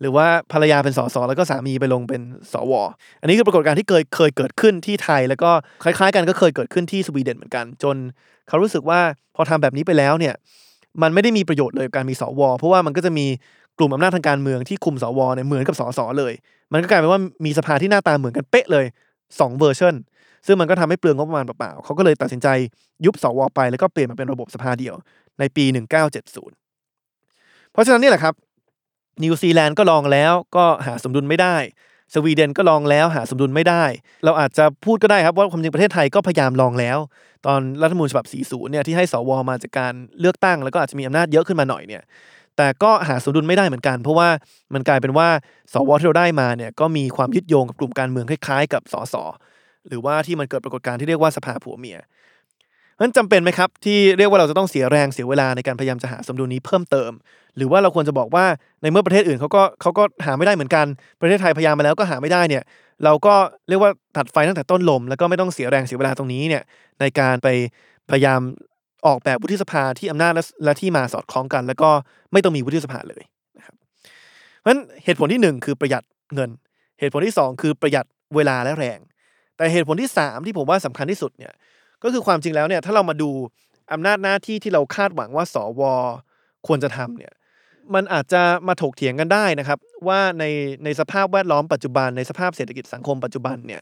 [0.00, 2.20] หรือว่าภรรยาเป็นสสแล้วก็สามีไปลงเป็น
[2.52, 2.72] สว
[3.20, 5.50] อันนี้คือปรากฏการณ์ที่เคยเคยเกิดขึ้นที่ไทย แล้วก็
[5.84, 7.96] คล้ายๆ กันก็เคยเกิดขึ้นที่สวีเดนเหมือนกัน จน
[8.48, 9.00] เขารู้สึกว่า
[9.36, 10.34] พอทำแบบนี้ไปแล้วเนี่ย
[11.02, 13.26] มันไม่ได้มีประโยชน์เลยการมีสว เพราะว่ามันก็จะมี
[13.78, 16.32] กลุ่มอำนาจทางการเมืองที่คุมสวเนี่ยเหมือนกับสสเลย
[16.72, 18.84] มันก็กลายเป็นว่ามีสภาที่หน้าตาเหมือนกันเป๊ะเลย
[19.20, 19.94] 2เวอร์ชัน
[20.46, 22.48] ซึ่งมันก็ทำให้เปลืองงบประมาณเปล่าๆเขาก็เลยตัดสินใจ
[23.04, 24.94] ยุบสวไปแล้วก็เปลี่ยนมาเป็นระบบสภาเดียว
[25.38, 26.61] ในปี 1970
[27.72, 28.34] เพราะฉะนั้นนี่แหละครับ
[29.22, 31.56] นิวซีแลนด์ก็ลองแล้วก็หาสมดุลไม่ได้
[32.14, 33.84] สวีเดนก็ลองแล้วหาสมดุลไม่ได้
[34.24, 36.98] เราอาจจะพูดก็ได้ครับว่าความจริงประเทศไทยก็พยายามลองแล้ว
[37.46, 42.02] ตอนรัฐธรรมนูญฉบับ 40 เนี่ยที่ให้สวมาจากการเลือกตั้งแล้วก็อาจจะมีอำนาจเยอะขึ้นมาหน่อยเนี่ย
[42.56, 44.28] แต่ก็หาสมดุลไม่ได้เหมือนกัน เพราะว่า
[44.74, 45.28] มันกลายเป็นว่า
[45.72, 49.14] สวที่เราได้มาเนี่ยก็มีความยึดโยงกับกลุ่มการเมืองคล้ายๆ กับสส
[49.88, 57.12] หรือว่าที่มันเกิดปรากฏการณ์ที่เรียกว่าสภาผัวเมียเนั้นจำเป็นไหมครับ ที่เรียกว่าเราจะต้องเสียแรงเสียเวลาในการพยายามจะหาสมดุลนี้เพิ่มเติม
[57.56, 58.44] หรือว่าเราควรจะบอกว่า
[58.82, 60.86] ในเมื่อประเทศอื่นเขาก็เขาก็หาไม่ได้เหมือนกัน
[61.20, 62.62] ประเทศไทยพยายามมาแล้วก็หาไม่ได้เนี่ย
[63.04, 63.34] เราก็
[63.68, 66.62] เรียกว่าตัดไฟตั้งแต่ต้นลม แล้วก็ไม่ต้องเสียแรงเสียเวลาตรงนี้เนี่ย
[67.00, 67.48] ในการไป
[68.10, 68.40] พยายาม
[69.06, 71.90] ออกแบบวุฒิสภาที่อำนาจและและที่มาสอดคล้องกัน แล้วก็
[72.32, 73.22] ไม่ต้องมีวุฒิสภาเลย
[73.58, 73.74] นะครับ
[74.60, 76.02] เพราะฉะนั้นเหตุผลที่หนึ่งคือประหยัด
[76.34, 76.50] เงิน
[77.00, 78.98] เหตุผลที่สองคือประหยัดเวลาและแรง
[79.56, 81.52] แต่เหตุผลที่สามที่ผมว่าสำคัญที่สุดเนี่ย
[82.02, 83.30] ก็คือความจริงแล้วเนี่ยถ้าเรามาดู
[83.92, 85.82] อำนาจหน้าที่ที่เราคาดหวังว่าสว
[86.66, 87.32] ควรจะทำเนี่ย
[87.94, 90.44] มันอาจจะมาถกเถียงกันได้นะครับ ว่าใน
[90.84, 93.80] ในสภาพแวดล้อมปัจจุบันในสภาพเศรษฐกิจสังคมปัจจุบันเนี่ย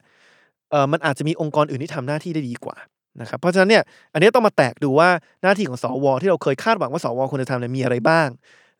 [0.70, 2.76] เออมันอาจจะมีองค์กรอื่นที่ทำหน้าที่ได้ดีกว่า
[3.20, 5.09] นะครับเพราะฉะนั้นเนี่ยอันนี้ต้องมาแตกดูว่า
[5.42, 8.28] หน้าที่ของสว ที่เราเคยคาดหวังว่าสวควรจะทำเนี่ยมีอะไรบ้าง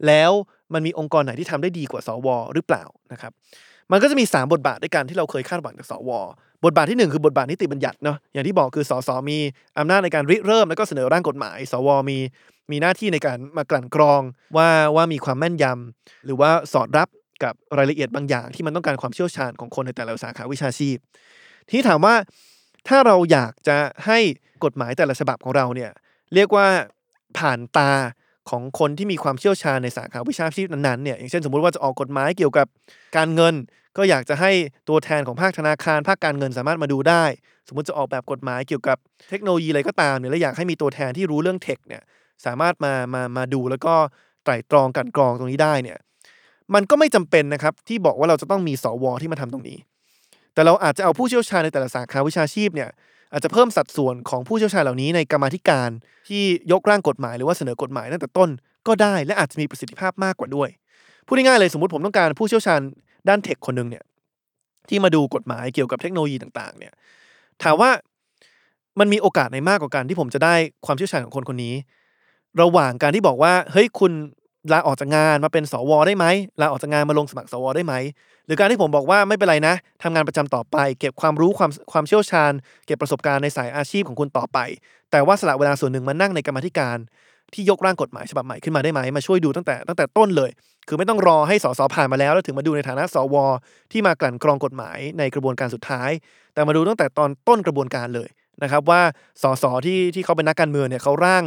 [0.07, 0.33] แล้ว
[0.73, 3.33] มันมีองค์กรไหนที่ทำได้ดีกว่าสว หรือเปล่านะครับ
[3.93, 6.11] มันก็จะมี 3 บทบาทด้วยกันที่เราเคยคาดหวังจากสว
[6.65, 9.39] บทบาทที่ 1 คือบทบาทนิติบัญญัติเนาะอย่างที่บอกคือสสมี
[9.79, 12.19] อำนาจในการริเริ่มแล้วก็เสนอร่างกฎหมาย สวมี
[12.71, 14.23] มีหน้าที่ในการมากลั่นกรอง
[14.57, 17.09] ว่าว่ามีความแม่นยำหรือว่าสอดรับ
[17.45, 20.97] กับรายละเอียดบางอย่างที่มันต้องการความเชี่ยวชาญของคนในแต่ละสาขาวิชาชีพ
[21.69, 22.15] ทีนี้ถามว่า
[22.89, 23.77] ถ้าเราอยากจะ
[24.07, 24.19] ให้
[24.65, 25.91] กฎหมายแต่ละฉบับของเราเนี่ย
[26.35, 26.67] เรียกว่า
[27.39, 27.91] ผ่านตา
[28.51, 32.67] ของคนที่มีความเชี่ยวชาญในสาขาวิชาชีพนั้นๆเนี่ยอย่างเช่นสมมุติว่าจะออกกฎหมายเกี่ยวกับ
[33.17, 33.55] การเงิน
[33.97, 34.53] ก็อยากจะให้
[34.89, 37.25] ตัวแทนของภาคธนาคาร ภาคการเงินสามารถมาดูได้
[37.69, 38.97] สมมติจะออกแบบกฎหมายเกี่ยวกับ
[39.29, 42.03] เทคโนโลยีอะไรก็ตามเนี่ยแล้วอยากให้มีตัวแทนที่รู้เรื่องเทคเนี่ย
[42.47, 43.95] สามารถมามามาดูแล้วก็
[44.45, 45.99] ไตร่ตรองกันกรองตรงนี้ได้เนี่ย
[46.75, 49.79] มันก็ไม่จำเป็นนะครับที่บอกว่าเราจะต้องมีสวที่มาทำตรงนี้
[50.55, 52.89] แต่เราอาจจะเอาผู้เชี่ยวชาญในแต่ละสาขาวิชาชีพเนี่ย
[53.33, 55.91] อาจจะเพิ่มสัดส่วนของผู้เชี่ยวชาญเหล่านี้ในกรรมธิการ
[56.29, 58.51] ที่ยกร่างกฎหมายหรือว่าเสนอกฎหมายตั้งแต่ต้น
[58.87, 60.69] ก็ได้และอาจจะมีประสิทธิภาพมากกว่าด้วย
[61.27, 62.81] พูดง่ายๆเลยสมมติผมต้องการผู้เชี่ยวชาญ
[63.29, 64.05] ด้านเทคคนหนึ่งเนี่ย
[64.89, 66.93] ที่มาดูกฎหมายเกี่ยวกับเทคโนโลยีต่างๆ เนี่ย
[67.63, 67.91] ถามว่า
[69.01, 70.55] มันมีโอกาสในมากกว่าการที่ผมจะได้
[70.87, 71.75] ความเชี่ยวชาญของคนคนนี้
[72.63, 74.13] ระหว่างการที่บอกว่าเฮ้ยคุณ
[74.73, 76.27] ลาออกจากงานมาเป็นสวได้ไหม
[76.61, 77.95] ลาออกจากงานมาลงสมัครสวได้ไหม
[78.47, 82.53] หรือการที่ผมบอกว่าไม่เป็นไรนะทำงานประจำต่อไป เก็บความรู้ความความเชี่ยวชาญ
[82.87, 84.59] เก็บประสบการณ์ในสายอาชีพของคุณต่อไป
[85.11, 86.99] แต่ว่าสละเวลาส่วนหนึ่งมานั่งในกรรมธิการ
[87.55, 90.51] ที่ยกร่างกฎหมายฉบับใหม่ขึ้นมาได้ไหมมาช่วยดูตั้งแต่ตั้งแต่ต้นเลย
[90.89, 93.37] คือไม่ต้องรอให้สสผ่านมาแล้วแล้วถึงมาดูในฐานะสว
[93.93, 96.11] ที่มากลั่นกรองกฎหมายในกระบวนการสุดท้าย
[96.55, 98.29] แต่มาดูตั้งแต่ตอนต้นกระบวนการเลย
[98.63, 99.01] นะครับว่า
[99.43, 101.45] สสที่ที่เขาเป็นนักการเมืองเนี่ยเขาร่าง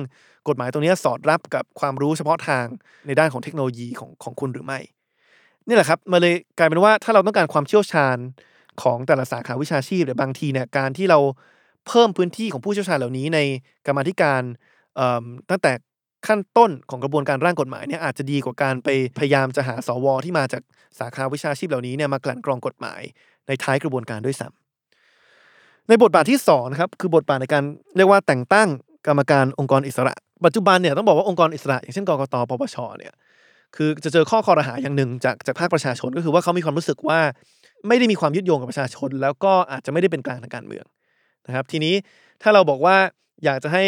[0.47, 2.65] กฎหมายตรงนี้สอดรับกับความรู้เฉพาะทาง
[3.08, 4.80] ในด้านของเทคโนโลยีของของคุณหรือไม่
[5.67, 8.17] นี่แหละครับมาเลยกลายเป็นว่าถ้าเราต้องการความเชี่ยวชาญ
[8.82, 11.19] ของแต่ละสาขาวิชาชีพหรือบางทีเนี่ยการที่เรา
[11.88, 13.39] เพิ่มพื้นที่ของผู้เชี่ยวชาญเหล่านี้ใน
[13.88, 14.41] กรรมธิการ
[15.49, 15.73] ตั้งแต่
[16.28, 20.62] ขั้นต้นของกระบวนการร่างกฎหมายเนี่ยอาจจะดีกว่าการไปพยายามจะหาสวที่มาจาก
[20.99, 23.02] สาขาวิชาชีพเหล่านี้เนี่ยมากลั่นกรองกฎหมาย
[23.47, 24.62] ในท้ายกระบวนการด้วยซ้ำ
[25.89, 27.63] ในบทบาทที่2นะครับคือบทบาทในการ
[27.98, 28.67] เรียกว่าแต่งตั้ง
[29.08, 30.13] กรรมการองค์กรอิสระ
[30.46, 33.13] ปัจจุบันเนี่ยต้องบอกว่าองค์กรอิสระ อย่างเช่นกรกตปปชเนี่ย
[33.76, 37.19] คือจะเจอข้อคอรหาอย่างหนึ่งจากจากภาคประชาชนก็คือว่าเขามีความรู้สึกว่า
[37.88, 40.86] ไม่ได้มีความยึดโยงกับประชาชน แล้วก็อาจจะไม่ได้เป็นกลางทางการเมือง
[41.48, 41.93] นะครับ ทีนี้
[42.41, 42.96] ถ้าเราบอกว่า
[43.43, 43.84] อยากจะให้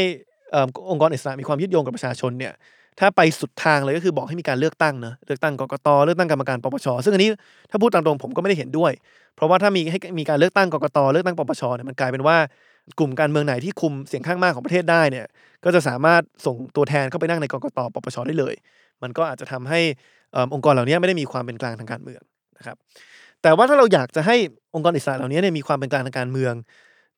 [0.91, 2.53] องค์กรอิสระมีความยึดโยงกับประชาชนเนี่ย
[2.99, 7.29] ถ้าไปสุดทางเลยก็คือบอกให้มีการเลือกตั้งเนอะเลือกตั้งกกตเลือกตั้งกรรมการปปชซึ่งอันนี้
[7.71, 8.91] ถ้าพูดตามตรงผมก็ไม่ได้เห็นด้วย
[9.35, 12.37] เพราะว่าถ้ามีให้มีการเลือกตั้งกกตเลือกตั้งปปชเนี่ยมันกลายเป็นว่า
[12.99, 15.25] กลุ่มการเมืองไหนที่คุมเสียงข้างมากของประเทศได้เนี่ย
[15.63, 18.53] ก็จะสามารถส่งตัวแทนเข้าไปนั่งในกกตปปชได้เลย
[19.03, 19.79] มันก็อาจจะทำให้
[20.53, 22.21] องค์กรเหล่านี้ไม่ได้มีความเป็นกลางทางการเมือง
[22.57, 22.77] นะครับ
[23.41, 24.35] แต่ว่าถ้าเราอยากจะให้
[24.75, 26.53] องค์กรอิสระเหล่านี้เนี่ยมีความเป็นกลางทางการเมือง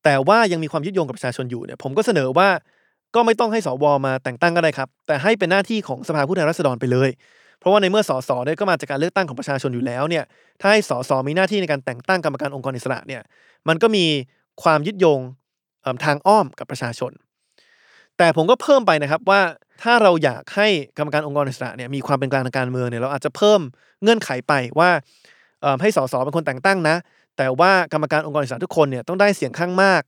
[0.04, 2.48] แต่ว่ายังมีความยึดโยงกับประชาชนอยู่เนี่ยผมก็เสนอว่า
[3.15, 7.10] ก็ไม่ต้องให้สวมาแต่งตั้งก็ได้ครับ แต่ให้เป็นหน้าที่ของสภาผู้แทนราษฎรไปเลย
[7.60, 10.24] เพราะว่าในเมื่อสสเนี่ยก็มาจากการเลือกตั้งของประชาชนอยู่แล้วเนี่ย
[10.62, 13.22] ถ้าให้สสมีหน้าที่ในการแต่งตั้งกรรมการองค์กรอิสระเนี่ย
[13.67, 14.06] มันก็มี
[14.63, 15.22] ความยึดโยง
[16.06, 17.12] ทางอ้อมกับประชาชน
[18.17, 19.41] แต่ผมก็เพิ่มไปนะครับว่า
[19.84, 20.67] ถ้าเราอยากให้
[20.98, 23.60] กรรมการองค์กรอิสระเนี่ยมีความเป็นกลางทางการเมืองเนี่ยเราอาจจะเพิ่ม
[24.04, 24.89] เงื่อนไขไปว่า
[25.82, 26.96] ให้สสเป็นคนแต่งตั้งนะ
[27.38, 30.02] แต่ว่ากรรมการองค์กรอิสระทุกคนเนี่ยต้องได้เสียงข้างมาก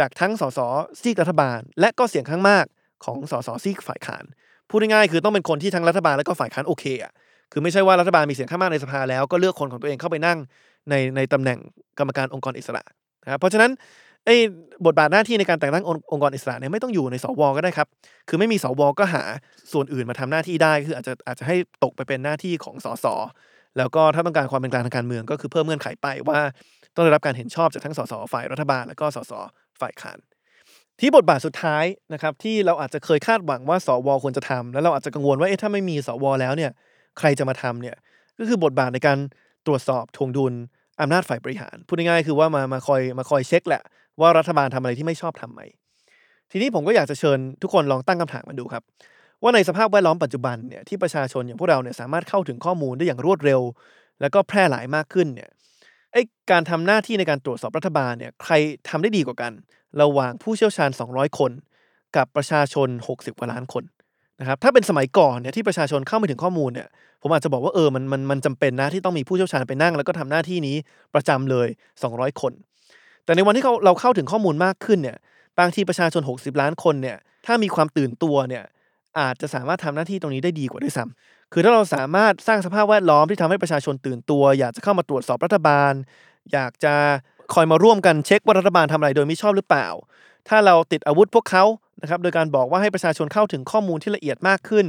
[0.00, 0.60] จากทั้งสส
[1.00, 2.64] ซีกรัฐบาล และก็เสียงข้างมาก
[3.04, 4.24] ของสสซีกฝ่ายค้าน
[4.70, 7.12] พูดง่ายๆคือต้องเป็นคนที่ทั้งรัฐบาลและก็ฝ่ายค้านโอเคอะ
[7.52, 10.38] คือไม่ใช่ว่ารัฐบาลมีเสียงข้างมากในสภาแล้วก็เลือกคนของตัวเองเข้าไปนั่ง
[10.90, 11.58] ในในตำแหน่ง
[11.98, 12.82] กรรมการองค์กรอิสระ
[13.24, 13.70] นะครับเพราะฉะนั้น
[14.26, 14.36] ไอ้
[14.86, 17.88] บทบาทหน้าที่ในการแต่งตั้งองค์กรอิสระเนี่ยไม่ต้องอยู่ในสวก็ได้ครับ
[18.28, 19.22] คือไม่มีสวก็หา
[19.72, 23.06] ส่วนอื่นมาทำหน้าที่ได้คืออาจจะอาจจะให้ตกไปเป็นหน้าที่ของสส
[23.78, 26.38] แล้วก็ถ้าต้องการความเป็นกลางทางการเมืองก็คือเพิ่มเงื่อนไขไปว่า
[26.94, 29.32] ต้องได้รับการเห็นชอบจากทั้งสสฝ่ายรัฐบาล และก็สส
[29.80, 30.18] ฝ่ายค้าน
[31.00, 36.70] ที่บทบาทสุดท้ายนะครับที่เราอาจจะเคยคาดหวังว่าสวควรจะทำแล้วเราอาจจะกังวลว่าเอ๊ะถ้าไม่มีสวแล้วเนี่ย
[37.18, 37.96] ใครจะมาทำเนี่ย
[38.38, 39.18] ก็คือบทบาทในการ
[39.66, 40.54] ตรวจสอบทวงดุล
[41.00, 43.82] อำนาจฝ่ายบริหาร พูดง่ายๆคือว่ามามาคอยมาคอยเช็คแหละ
[44.20, 45.60] ว่ารัฐบาลทำอะไรที่ไม่ชอบทำไหม
[46.50, 48.82] ทีนี้ผมก็อยากจะเชิญทุกคนลองตั้งคำถามมาดูครับ
[49.42, 53.60] ว่าในสภาพแวดล้อมปัจจุบันเนี่ยที่ประชาชนอย่างพวกเราเนี่ยสามารถเข้าถึงข้อมูลได้อย่างรวดเร็ว
[54.20, 55.50] แล้วก็แพร่หลายมากขึ้นเนี่ย
[56.16, 58.54] ไอการทำหน้าที่ในการตรวจสอบรัฐบาลเนี่ยใคร
[58.88, 59.52] ทำได้ดีกว่ากัน
[60.02, 61.50] ระหว่างผู้เชี่ยวชาญ 200 คน
[62.16, 63.84] กับประชาชน 60 กว่าล้านคน
[64.40, 66.88] นะครับถ้าเป็นสมัยก่อนเนี่ยที่ประชาชนเข้าไม่ถึงข้อมูลเนี่ย
[67.22, 70.76] ผมอาจจะบอกว่าเออมันมันมันจำเป็นนะที่ต้องมีผู้เชี่ยวชาญไปนั่ง แล้วก็ทำหน้าที่นี้
[71.14, 71.68] ประจำเลย
[72.04, 72.52] 200 คน
[73.24, 75.16] แต่ในวันที่เราเราเข้าถึงข้อมูลมากขึ้นเนี่ย
[75.58, 78.64] บางทีประชาชน 60 ล้านคนเนี่ยถ้ามีความตื่นตัวเนี่ย
[79.18, 85.92] อาจจะสามารถทำหน้าที่ตรงนี้ได้ดีกว่าด้วยซ้ำ คือถ้าเราสามารถสร้างสภาพแวดล้อมที่ทำให้ประชาชนตื่นตัว อยากจะเข้ามาตรวจสอบรัฐบาล
[86.52, 86.94] อยากจะ
[87.54, 89.88] คอยมาร่วมกันเช็คว่ารัฐบาลทำอะไรโดยม่ชอบหรือเปล่า
[90.48, 91.64] ถ้าเราติดอาวุธพวกเขา
[92.02, 94.86] นะครับโดยการบอกว่าให้ประชาชนเข้าถึงข้อมูลที่ละเอียดมากขึ้น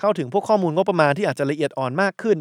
[0.00, 2.38] เข้าถึงพวกข้อมูลงบประมาณที่อาจจะละเอียดอ่อนมากขึ้น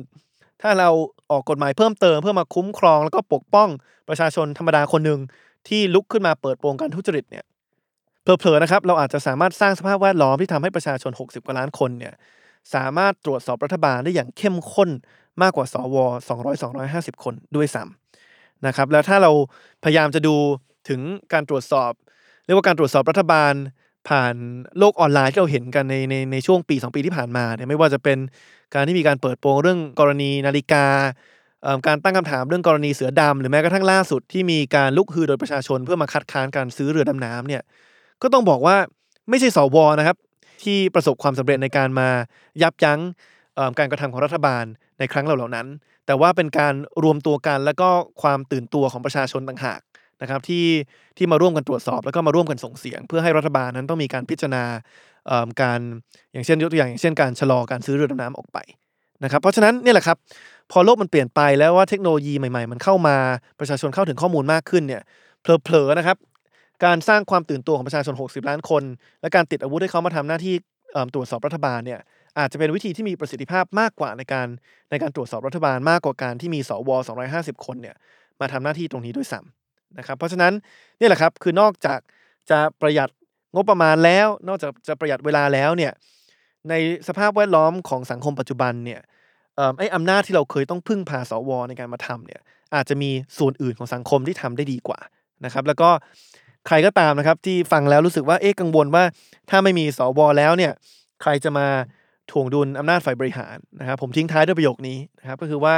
[0.61, 0.89] ถ้าเรา
[1.31, 3.69] ออกกฎหมายเพิ่มเติมเพื่อมาคุ้มครองแล้วก็ปกป้อง
[4.09, 5.19] ประชาชนธรรมดาคนหนึ่ง
[5.67, 7.45] ที่ลุกขึ้นมาเปิดโปงการทุจริตเนี่ย
[8.23, 12.13] เผลอๆนะครับเราอาจจะสามารถสร้างสภาพแวดล้อมที่ทำให้ประชาชน 60 กว่าล้านคนเนี่ย
[12.73, 14.89] สามารถตรวจสอบรัฐบาลได้อย่างเข้มข้น
[15.41, 15.95] มากกว่าสว
[16.59, 19.31] 200-250 คนด้วยซ้ำนะครับแล้วถ้าเรา
[19.83, 20.35] พยายามจะดู
[20.89, 21.01] ถึง
[21.33, 21.91] การตรวจสอบ
[22.45, 23.53] เรียกว่าการตรวจสอบรัฐบาล
[24.09, 24.35] ผ่าน
[24.79, 28.17] โลกออนไลน์ที่เราเห็นกันในในในช่วงปี 2 ปีที่ผ่านมาเนี่ยไม่ว่าจะเป็น
[28.73, 30.85] การที่มีการเปิดโปงเรื่องกรณีนาฬิกา
[31.87, 37.61] การตั้งคำถามเรื่องกรณีเสือดำหรือแม้กระทั่งล่าสุดที่มีการลุกฮือโดยประชาชนเพื่อมาคัดค้านการซื้อเรือดำน้ำเนี่ย
[38.21, 38.75] ก็ต้องบอกว่า
[39.29, 40.17] ไม่ใช่สวนะครับ
[40.63, 42.09] ที่ประสบความสำเร็จในการมา
[42.61, 42.99] ยับยั้ง
[43.79, 44.65] การกระทำของรัฐบาล
[44.99, 45.67] ในครั้งเหล่านั้น
[46.05, 47.89] แต่ว่าเป็นการรวมตัวกันแล้วก็
[48.21, 49.81] ความตื่นตัวของประชาชนต่างหาก
[50.21, 50.65] นะครับที่
[51.17, 54.63] ที่มาร่วมกันตรวจสอบ แล้วก็มาร่วมกันส่งเสียง เพื่อให้รัฐบาลนั้นต้องมีการพิจารณา
[55.61, 55.79] การ
[56.33, 58.57] อย่างเช่นยกตัวอย่างอย่างเช่นการชะลอการซื้อเรือดำน้ำออกไป
[59.23, 60.17] นะครับเพราะฉะนั้นเนี่ยแหละครับ
[60.71, 63.15] พอโลกมันเปลี่ยนไปแล้วว่าเทคโนโลยีใหม่ๆ มันเข้ามา
[63.59, 65.01] ประชาชนเข้าถึงข้อมูลมากขึ้นเนี่ย
[65.41, 66.17] เผลอๆนะครับ
[66.85, 68.83] การสร้างความตื่นตัวของประชาชน 60 ล้านคน
[69.21, 70.55] และการติดอาวุธให้เขามาทำหน้าที่
[71.13, 71.99] ตรวจสอบรัฐบาลเนี่ย
[72.39, 74.47] อาจจะเป็นวิธีที่มีประสิทธิภาพมากกว่าในการ
[74.89, 76.89] ในการตรวจสอบรัฐบาลมากกว่าการที่มีสว
[77.27, 77.95] 250 คนเนี่ย
[78.39, 80.53] มาทำหน้าที่ตรงนี้ด้วยซ้ำนะครับ เพราะฉะนั้น
[80.99, 81.99] นี่แหละครับคือนอกจาก
[82.49, 83.09] จะประหยัด
[83.55, 85.91] งบประมาณแล้ว นอกจากจะประหยัดเวลาแล้วเนี่ย
[86.69, 86.73] ใน
[87.07, 89.01] สภาพแวดล้อมของสังคมปัจจุบันเนี่ย
[89.77, 92.41] ไอ้อำนาจที่เราเคยต้องพึ่งพาสวในการมาทำเนี่ย
[92.75, 94.99] อาจจะมีส่วนอื่นของสังคมที่ทำได้ดีกว่า
[95.45, 95.89] นะครับ แล้วก็
[96.67, 99.03] ใครก็ตามนะครับ ที่ฟังแล้วรู้สึกว่าเอ๊ะกังวลว่า
[99.49, 100.71] ถ้าไม่มีสวแล้วเนี่ย
[101.21, 101.67] ใครจะมา
[102.31, 105.75] ถ่วงดุลอำนาจฝ่ายบริหารนะครับ ผมทิ้งท้ายด้วยประโยคนี้นะครับ ก็คือว่า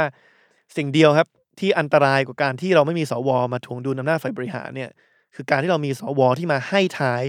[0.76, 1.28] สิ่งเดียวครับ
[1.60, 4.90] ที่อันตรายกว่าการที่เราไม่มีสวมาถ่วงดุลอำนาจฝ่ายบริหารเนี่ย
[5.34, 7.22] คือการที่เรามีสวที่มาให้ท้าย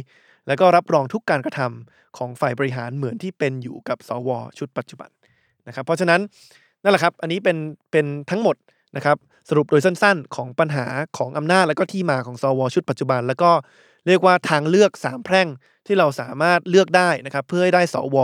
[0.48, 5.10] แล้วก็รับรองทุกการกระทำของฝ่ายบริหารเหมือนที่เป็นอยู่กับสวชุดปัจจุบัน
[5.68, 6.20] นะครับ เพราะฉะนั้น
[6.84, 7.58] นั่นแหละครับ อันนี้เป็น
[7.92, 8.56] เป็นทั้งหมด
[8.96, 9.18] นะครับ
[9.50, 10.86] สรุปโดยสั้นๆ ของปัญหา
[11.18, 13.52] ของอำนาจและก็ที่มาของสวชุดปัจจุบัน แล้วก็
[14.08, 15.48] เรียกว่าทางเลือก3แพร่ง
[15.86, 18.18] ที่เราสามารถเลือกได้นะครับเพื่อให้ได้สว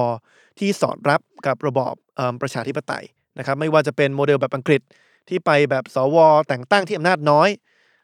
[0.59, 1.93] ที่สอดรับกับระบอบ
[2.41, 3.03] ประชาธิปไตย
[3.38, 4.82] นะครับไม่ว่าจะเป็นโมเดลแบบอังกฤษ
[5.30, 6.17] ที่ไปแบบสว
[6.47, 7.49] แต่งตั้งที่อำนาจน้อย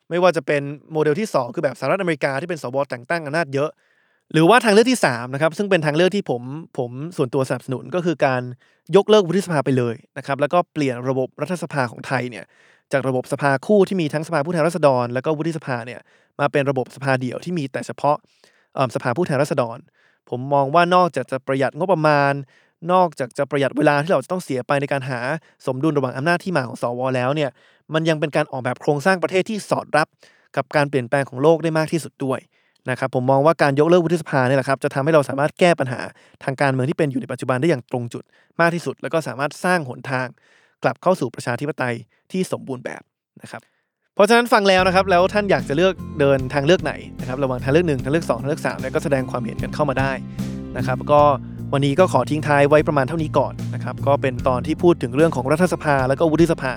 [0.09, 0.61] ไม่ว่าจะเป็น
[0.91, 3.70] โมเดลที่ 2 คือแบบสหรัฐอเมริกาที่เป็นสว แต่งตั้งอำนาจเยอะ
[4.32, 6.41] หรือว่าทางเลือกที่3นะครับซึ่งเป็นทางเลือกที่ผม
[6.78, 8.41] ผมส่วนตัวสนับสนุนก็คือการ
[8.95, 12.45] ยกเลิกวุฒิสภาไปเลยนะครับแล้วก็เปลี่ยนระบบรัฐสภาของไทยเนี่ย
[12.91, 15.99] จากระบบสภาคู่ที่มีทั้งสภาผู้แทนราษฎร แล้วก็วุฒิสภาเนี่ย
[16.39, 18.15] มาเป็นระบบสภาเดี่ยวที่มีแต่เฉพาะ
[18.95, 19.78] สภาผู้แทนราษฎร
[20.30, 22.34] ผมมองว่านอกจากจะประหยัดงบประมาณ
[22.91, 25.19] นอกจากจะประหยัดเวลาที่เราจะต้องเสียไปในการหา
[25.65, 27.49] สมดุลระหว่างอำนาจที่มาของสวแล้วเนี่ย
[27.93, 30.07] มันยังเป็นการออกแบบโครงสร้างประเทศที่สอดรับ
[30.55, 32.39] กับการเปลี่ยนแปลงของโลกได้มากที่สุดด้วย
[32.90, 36.00] นะครับผมมองว่าการยกเลิกวุฒิสภาเนี่ยแหละครับจะทำให้เราสามารถแก้ปัญหา
[36.44, 38.24] ทางการเมืองที่เป็นอยู่ในปัจจุบันได้อย่างตรงจุด
[38.60, 40.28] มากที่สุด แล้วก็สามารถสร้างหนทาง
[40.84, 41.96] กลับเข้าสู่ประชาธิปไตย
[42.32, 43.02] ที่สมบูรณ์แบบ
[43.42, 43.62] นะครับ
[44.16, 50.12] เพราะฉะนั้นฟังแล้วนะครับแล้วท่านอยากจะเลือกเดินทางเลือกไหนนะครับระหว่างทางเลือกหนึ่งทางเลือกสองทางเลือกสามเนี่ยก็แสดงความเห็นกันเข้ามาได้
[50.78, 51.22] นะครับก็
[51.74, 56.74] วันนี้ก็ขอทิ้งท้ายไว้ประมาณเท่านี้ก่อนนะครับก็เป็นตอนที่พูดถึงเรื่องของรัฐสภา แล้วก็วุฒิสภา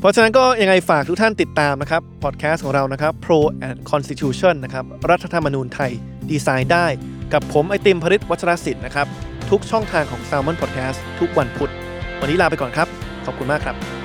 [0.00, 3.38] เพราะฉะนั้นก็ยังไงฝากทุกท่านติดตามนะครับพอดแคสต์ของเรานะครับ Pro
[3.68, 5.92] and Constitution นะครับรัฐธรรมนูญไทย
[6.30, 6.86] ดีไซน์ได้
[7.32, 9.06] กับผมไอติมพริตวัชรศิลป์นะครับ
[9.50, 11.72] ทุกช่องทางของ Salmon Podcast ทุกวันพุธ
[12.20, 12.88] วันนี้ลาไปก่อนครับ
[13.26, 13.97] ขอบคุณมากครับ